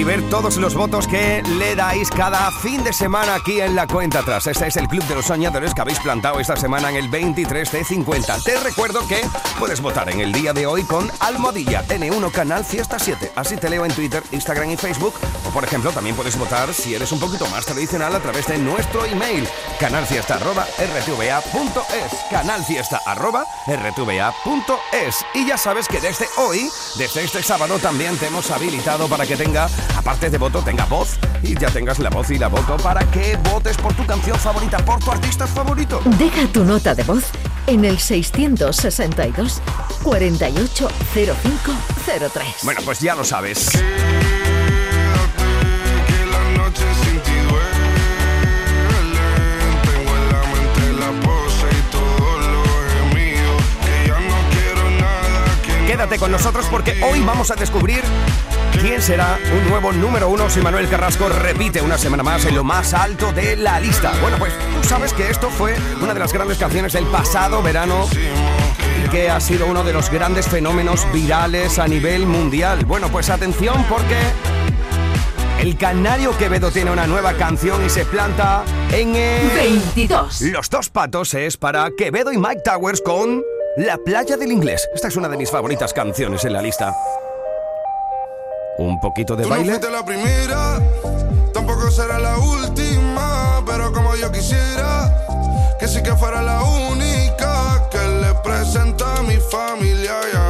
y 0.00 0.04
ver 0.04 0.22
todos 0.30 0.56
los 0.56 0.74
votos 0.74 1.06
que 1.06 1.42
le 1.58 1.76
dais 1.76 2.08
cada 2.10 2.50
fin 2.50 2.82
de 2.82 2.90
semana 2.92 3.34
aquí 3.34 3.60
en 3.60 3.74
la 3.74 3.86
cuenta 3.86 4.20
atrás. 4.20 4.46
Este 4.46 4.66
es 4.66 4.78
el 4.78 4.88
Club 4.88 5.04
de 5.04 5.16
los 5.16 5.26
Soñadores 5.26 5.74
que 5.74 5.82
habéis 5.82 6.00
plantado 6.00 6.40
esta 6.40 6.56
semana 6.56 6.88
en 6.88 6.96
el 6.96 7.08
23 7.08 7.70
de 7.70 7.84
50. 7.84 8.40
Te 8.40 8.58
recuerdo 8.60 9.06
que 9.06 9.20
puedes 9.58 9.82
votar 9.82 10.08
en 10.08 10.20
el 10.20 10.32
día 10.32 10.54
de 10.54 10.66
hoy 10.66 10.84
con 10.84 11.10
Almohadilla 11.20 11.84
N1 11.86 12.30
Canal 12.30 12.64
Fiesta 12.64 12.98
7. 12.98 13.32
Así 13.36 13.58
te 13.58 13.68
leo 13.68 13.84
en 13.84 13.92
Twitter, 13.92 14.22
Instagram 14.32 14.70
y 14.70 14.78
Facebook. 14.78 15.12
O 15.46 15.50
por 15.50 15.64
ejemplo, 15.64 15.92
también 15.92 16.16
puedes 16.16 16.38
votar 16.38 16.72
si 16.72 16.94
eres 16.94 17.12
un 17.12 17.20
poquito 17.20 17.46
más 17.48 17.66
tradicional 17.66 18.14
a 18.14 18.20
través 18.20 18.46
de 18.46 18.56
nuestro 18.56 19.04
email 19.04 19.46
canalfiesta.rtva.es 19.78 22.12
canalfiesta.rtva.es 22.30 25.26
Y 25.34 25.46
ya 25.46 25.58
sabes 25.58 25.88
que 25.88 26.00
desde 26.00 26.26
hoy, 26.38 26.70
desde 26.96 27.24
este 27.24 27.42
sábado, 27.42 27.78
también 27.78 28.16
te 28.16 28.28
hemos 28.28 28.50
habilitado 28.50 29.08
para 29.08 29.26
que 29.26 29.36
tenga, 29.36 29.68
aparte 29.96 30.30
de 30.30 30.38
voto, 30.38 30.62
tenga 30.62 30.84
voz 30.86 31.18
y 31.42 31.58
ya 31.58 31.68
tengas 31.70 31.98
la 31.98 32.10
voz 32.10 32.30
y 32.30 32.38
la 32.38 32.48
voto 32.48 32.76
para 32.78 33.04
que 33.10 33.36
votes 33.50 33.76
por 33.76 33.92
tu 33.94 34.06
canción 34.06 34.38
favorita, 34.38 34.78
por 34.78 35.00
tu 35.00 35.10
artista 35.10 35.46
favorito. 35.46 36.00
Deja 36.18 36.46
tu 36.52 36.64
nota 36.64 36.94
de 36.94 37.02
voz 37.04 37.24
en 37.66 37.84
el 37.84 37.98
662 37.98 39.60
480503. 40.02 42.46
Bueno, 42.62 42.80
pues 42.84 43.00
ya 43.00 43.14
lo 43.14 43.24
sabes. 43.24 43.68
Quédate 55.86 56.18
con 56.18 56.30
nosotros 56.30 56.66
porque 56.70 57.02
hoy 57.02 57.20
vamos 57.20 57.50
a 57.50 57.56
descubrir 57.56 58.02
quién 58.80 59.02
será 59.02 59.38
un 59.52 59.68
nuevo 59.68 59.92
número 59.92 60.28
uno 60.28 60.48
si 60.48 60.60
Manuel 60.60 60.88
Carrasco 60.88 61.28
repite 61.28 61.82
una 61.82 61.98
semana 61.98 62.22
más 62.22 62.46
en 62.46 62.54
lo 62.54 62.64
más 62.64 62.94
alto 62.94 63.32
de 63.32 63.56
la 63.56 63.78
lista. 63.78 64.12
Bueno, 64.22 64.38
pues 64.38 64.54
tú 64.80 64.88
sabes 64.88 65.12
que 65.12 65.28
esto 65.28 65.50
fue 65.50 65.74
una 66.00 66.14
de 66.14 66.20
las 66.20 66.32
grandes 66.32 66.56
canciones 66.56 66.94
del 66.94 67.04
pasado 67.06 67.62
verano 67.62 68.08
y 69.04 69.08
que 69.10 69.28
ha 69.28 69.38
sido 69.40 69.66
uno 69.66 69.84
de 69.84 69.92
los 69.92 70.10
grandes 70.10 70.46
fenómenos 70.48 71.06
virales 71.12 71.78
a 71.78 71.86
nivel 71.88 72.26
mundial. 72.26 72.86
Bueno, 72.86 73.08
pues 73.10 73.28
atención 73.28 73.84
porque 73.88 74.16
el 75.60 75.76
canario 75.76 76.36
Quevedo 76.38 76.70
tiene 76.70 76.90
una 76.90 77.06
nueva 77.06 77.34
canción 77.34 77.84
y 77.84 77.90
se 77.90 78.06
planta 78.06 78.64
en 78.92 79.14
el 79.14 79.50
22. 79.50 80.40
Los 80.42 80.70
dos 80.70 80.88
patos 80.88 81.34
es 81.34 81.58
para 81.58 81.90
Quevedo 81.96 82.32
y 82.32 82.38
Mike 82.38 82.62
Towers 82.64 83.02
con 83.02 83.42
La 83.76 83.98
playa 83.98 84.38
del 84.38 84.52
inglés. 84.52 84.88
Esta 84.94 85.08
es 85.08 85.16
una 85.16 85.28
de 85.28 85.36
mis 85.36 85.50
favoritas 85.50 85.92
canciones 85.92 86.44
en 86.46 86.54
la 86.54 86.62
lista 86.62 86.94
un 88.88 89.00
poquito 89.00 89.36
de 89.36 89.46
baile. 89.46 89.78
No 89.78 89.90
la 89.90 90.04
primera, 90.04 90.80
tampoco 91.52 91.90
será 91.90 92.18
la 92.18 92.38
última, 92.38 93.62
pero 93.66 93.92
como 93.92 94.14
yo 94.16 94.30
quisiera, 94.32 95.14
que 95.78 95.86
sí 95.88 96.02
que 96.02 96.14
fuera 96.16 96.42
la 96.42 96.62
única 96.62 97.88
que 97.90 97.98
le 97.98 98.34
presenta 98.42 99.16
a 99.16 99.22
mi 99.22 99.36
familia. 99.36 100.12
Yeah. 100.32 100.49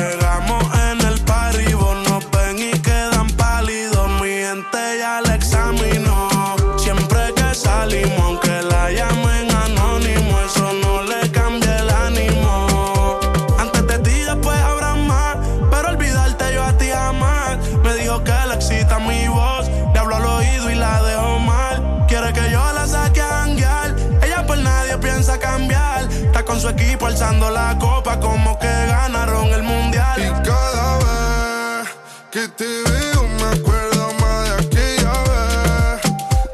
su 26.61 26.69
equipo 26.69 27.07
alzando 27.07 27.49
la 27.49 27.75
copa 27.79 28.19
como 28.19 28.59
que 28.59 28.67
ganaron 28.67 29.47
el 29.47 29.63
mundial. 29.63 30.21
Y 30.21 30.29
cada 30.47 30.97
vez 30.99 31.89
que 32.29 32.47
te 32.49 32.83
veo 32.83 33.23
me 33.39 33.59
acuerdo 33.59 34.13
más 34.21 34.45
de 34.45 34.53
aquella 34.67 35.13
vez. 35.31 36.01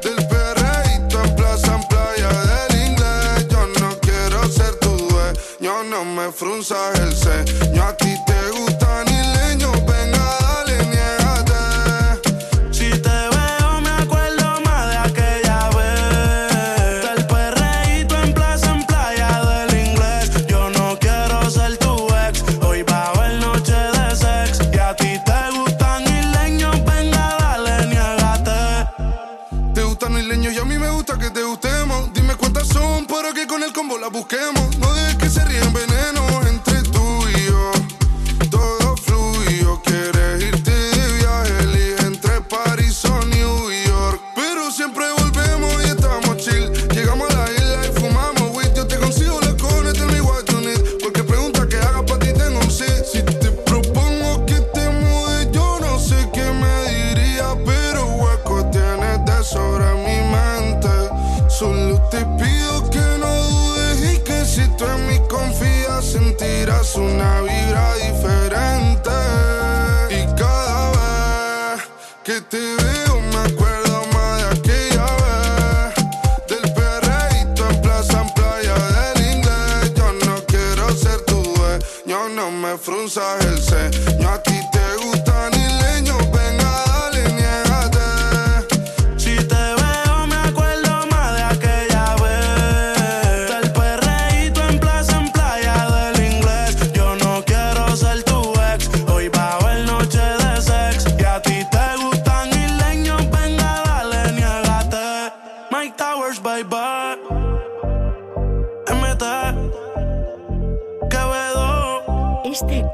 Del 0.02 0.26
perreíto 0.26 1.22
en 1.22 1.36
plaza, 1.36 1.74
en 1.74 1.84
playa 1.88 2.30
del 2.50 2.88
inglés. 2.88 3.48
Yo 3.50 3.66
no 3.80 3.98
quiero 4.00 4.48
ser 4.48 4.74
tu 4.76 4.96
dueño, 4.96 5.84
no 5.90 6.06
me 6.06 6.32
frunzas 6.32 6.97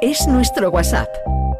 es 0.04 0.26
nuestro 0.26 0.70
WhatsApp. 0.70 1.08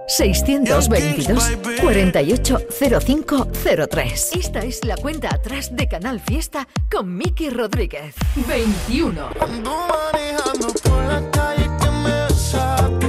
622 0.07 1.57
480503. 1.81 4.37
Esta 4.37 4.59
es 4.61 4.85
la 4.85 4.97
cuenta 4.97 5.35
atrás 5.35 5.75
de 5.75 5.89
Canal 5.89 6.21
Fiesta 6.21 6.69
con 6.91 7.17
Miki 7.17 7.49
Rodríguez. 7.49 8.15
21. 8.47 9.31
Ando 9.41 9.89
manejando 9.89 10.67
por 10.83 11.03
la 11.05 11.23
calle 11.31 11.71
que 11.81 11.91
me 11.91 12.29
saca. 12.35 13.04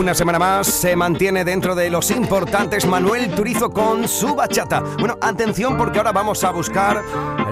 Una 0.00 0.14
semana 0.14 0.38
más 0.38 0.66
se 0.66 0.96
mantiene 0.96 1.44
dentro 1.44 1.74
de 1.74 1.90
los 1.90 2.10
importantes 2.10 2.86
Manuel 2.86 3.34
Turizo 3.34 3.68
con 3.68 4.08
su 4.08 4.34
bachata. 4.34 4.80
Bueno, 4.98 5.18
atención 5.20 5.76
porque 5.76 5.98
ahora 5.98 6.10
vamos 6.10 6.42
a 6.42 6.52
buscar, 6.52 7.02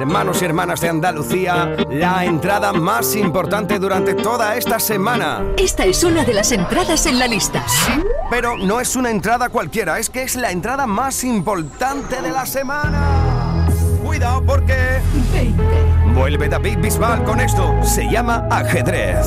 hermanos 0.01 0.41
y 0.41 0.47
hermanas 0.47 0.81
de 0.81 0.89
Andalucía, 0.89 1.77
la 1.91 2.25
entrada 2.25 2.73
más 2.73 3.15
importante 3.17 3.79
durante 3.79 4.15
toda 4.15 4.57
esta 4.57 4.81
semana. 4.81 5.45
Esta 5.59 5.85
es 5.85 6.03
una 6.03 6.25
de 6.25 6.33
las 6.33 6.51
entradas 6.51 7.05
en 7.05 7.19
la 7.19 7.27
lista. 7.27 7.63
Sí, 7.69 8.03
pero 8.31 8.57
no 8.57 8.81
es 8.81 8.97
una 8.97 9.11
entrada 9.11 9.51
cualquiera, 9.51 9.99
es 9.99 10.09
que 10.09 10.23
es 10.23 10.35
la 10.35 10.51
entrada 10.51 10.87
más 10.87 11.25
importante 11.25 12.23
de 12.23 12.31
la 12.31 12.47
semana. 12.47 13.69
Cuidado 14.03 14.43
porque... 14.43 15.03
20. 15.35 15.63
Vuelve 16.15 16.49
David 16.49 16.79
Bisbal 16.79 17.25
con 17.25 17.41
esto. 17.41 17.75
Se 17.85 18.11
llama 18.11 18.49
ajedrez 18.51 19.27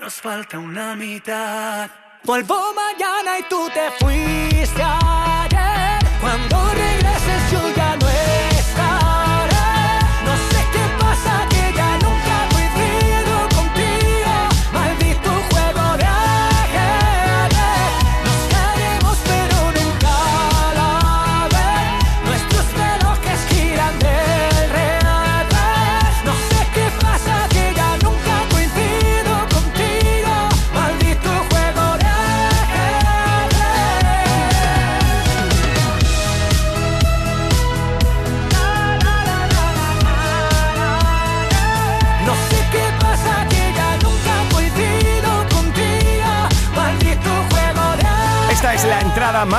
nos 0.00 0.14
falta 0.14 0.58
una 0.58 0.94
mitad. 0.96 1.90
Vuelvo 2.24 2.72
mañana 2.74 3.38
y 3.38 3.42
tú 3.44 3.68
te 3.72 3.90
fuiste 3.98 4.82
ayer. 4.82 5.98
Cuando 6.20 6.70
regreses 6.74 7.52
yo 7.52 7.74
ya 7.74 7.96
no 7.96 8.05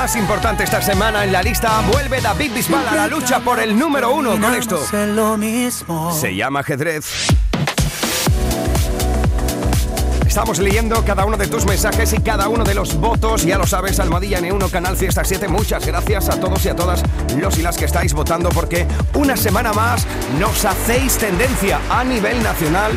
más 0.08 0.16
importante 0.16 0.64
esta 0.64 0.80
semana 0.80 1.22
en 1.22 1.32
la 1.32 1.42
lista. 1.42 1.82
Vuelve 1.92 2.22
David 2.22 2.54
Bisbal 2.54 2.88
a 2.88 2.94
la 2.94 3.06
lucha 3.08 3.40
por 3.40 3.60
el 3.60 3.78
número 3.78 4.10
uno 4.14 4.40
con 4.40 4.54
esto. 4.54 4.80
Se 6.12 6.34
llama 6.34 6.60
ajedrez. 6.60 7.28
Estamos 10.26 10.60
leyendo 10.60 11.04
cada 11.04 11.26
uno 11.26 11.36
de 11.36 11.46
tus 11.46 11.66
mensajes 11.66 12.14
y 12.14 12.22
cada 12.22 12.48
uno 12.48 12.64
de 12.64 12.72
los 12.72 12.94
votos. 12.98 13.44
Ya 13.44 13.58
lo 13.58 13.66
sabes, 13.66 14.00
Almohadilla 14.00 14.40
N1, 14.40 14.70
Canal 14.70 14.96
Fiesta 14.96 15.24
7. 15.26 15.46
Muchas 15.48 15.84
gracias 15.84 16.30
a 16.30 16.40
todos 16.40 16.64
y 16.64 16.70
a 16.70 16.76
todas 16.76 17.02
los 17.36 17.58
y 17.58 17.62
las 17.62 17.76
que 17.76 17.84
estáis 17.84 18.14
votando 18.14 18.48
porque 18.48 18.86
una 19.12 19.36
semana 19.36 19.74
más 19.74 20.06
nos 20.38 20.64
hacéis 20.64 21.18
tendencia 21.18 21.80
a 21.90 22.02
nivel 22.02 22.42
nacional 22.42 22.92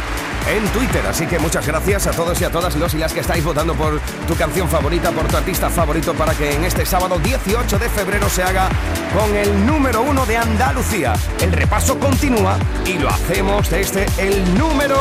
en 0.48 0.64
Twitter. 0.70 1.06
Así 1.08 1.26
que 1.26 1.40
muchas 1.40 1.66
gracias 1.66 2.08
a 2.08 2.12
todos 2.12 2.40
y 2.42 2.44
a 2.44 2.52
todas 2.52 2.76
los 2.76 2.94
y 2.94 2.98
las 2.98 3.14
que 3.14 3.20
estáis 3.20 3.44
votando 3.44 3.74
por 3.76 4.00
tu 4.28 4.36
canción 4.36 4.68
favorita, 4.68 5.12
por 5.12 5.28
tu 5.28 5.38
artista 5.38 5.70
favorito, 5.70 6.14
para 6.14 6.34
que 6.34 6.54
en 6.54 6.64
este 6.64 6.86
sábado 6.86 7.20
18 7.20 7.80
de 7.80 7.90
febrero 7.90 8.30
se 8.30 8.44
haga 8.44 8.70
con 9.14 9.36
el 9.36 9.66
número 9.66 10.02
uno 10.02 10.26
de 10.26 10.38
Andalucía. 10.38 11.14
El 11.40 11.52
repaso 11.52 12.00
continúa 12.00 12.58
y 12.86 12.98
lo 12.98 13.10
hacemos 13.10 13.70
desde 13.70 14.06
el 14.18 14.58
número 14.58 14.98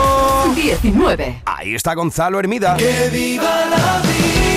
19. 0.55 1.43
Ahí 1.45 1.75
está 1.75 1.95
Gonzalo 1.95 2.39
Hermida. 2.39 2.77
Que 2.77 3.09
viva 3.11 3.67
la 3.67 4.01
vida. 4.03 4.50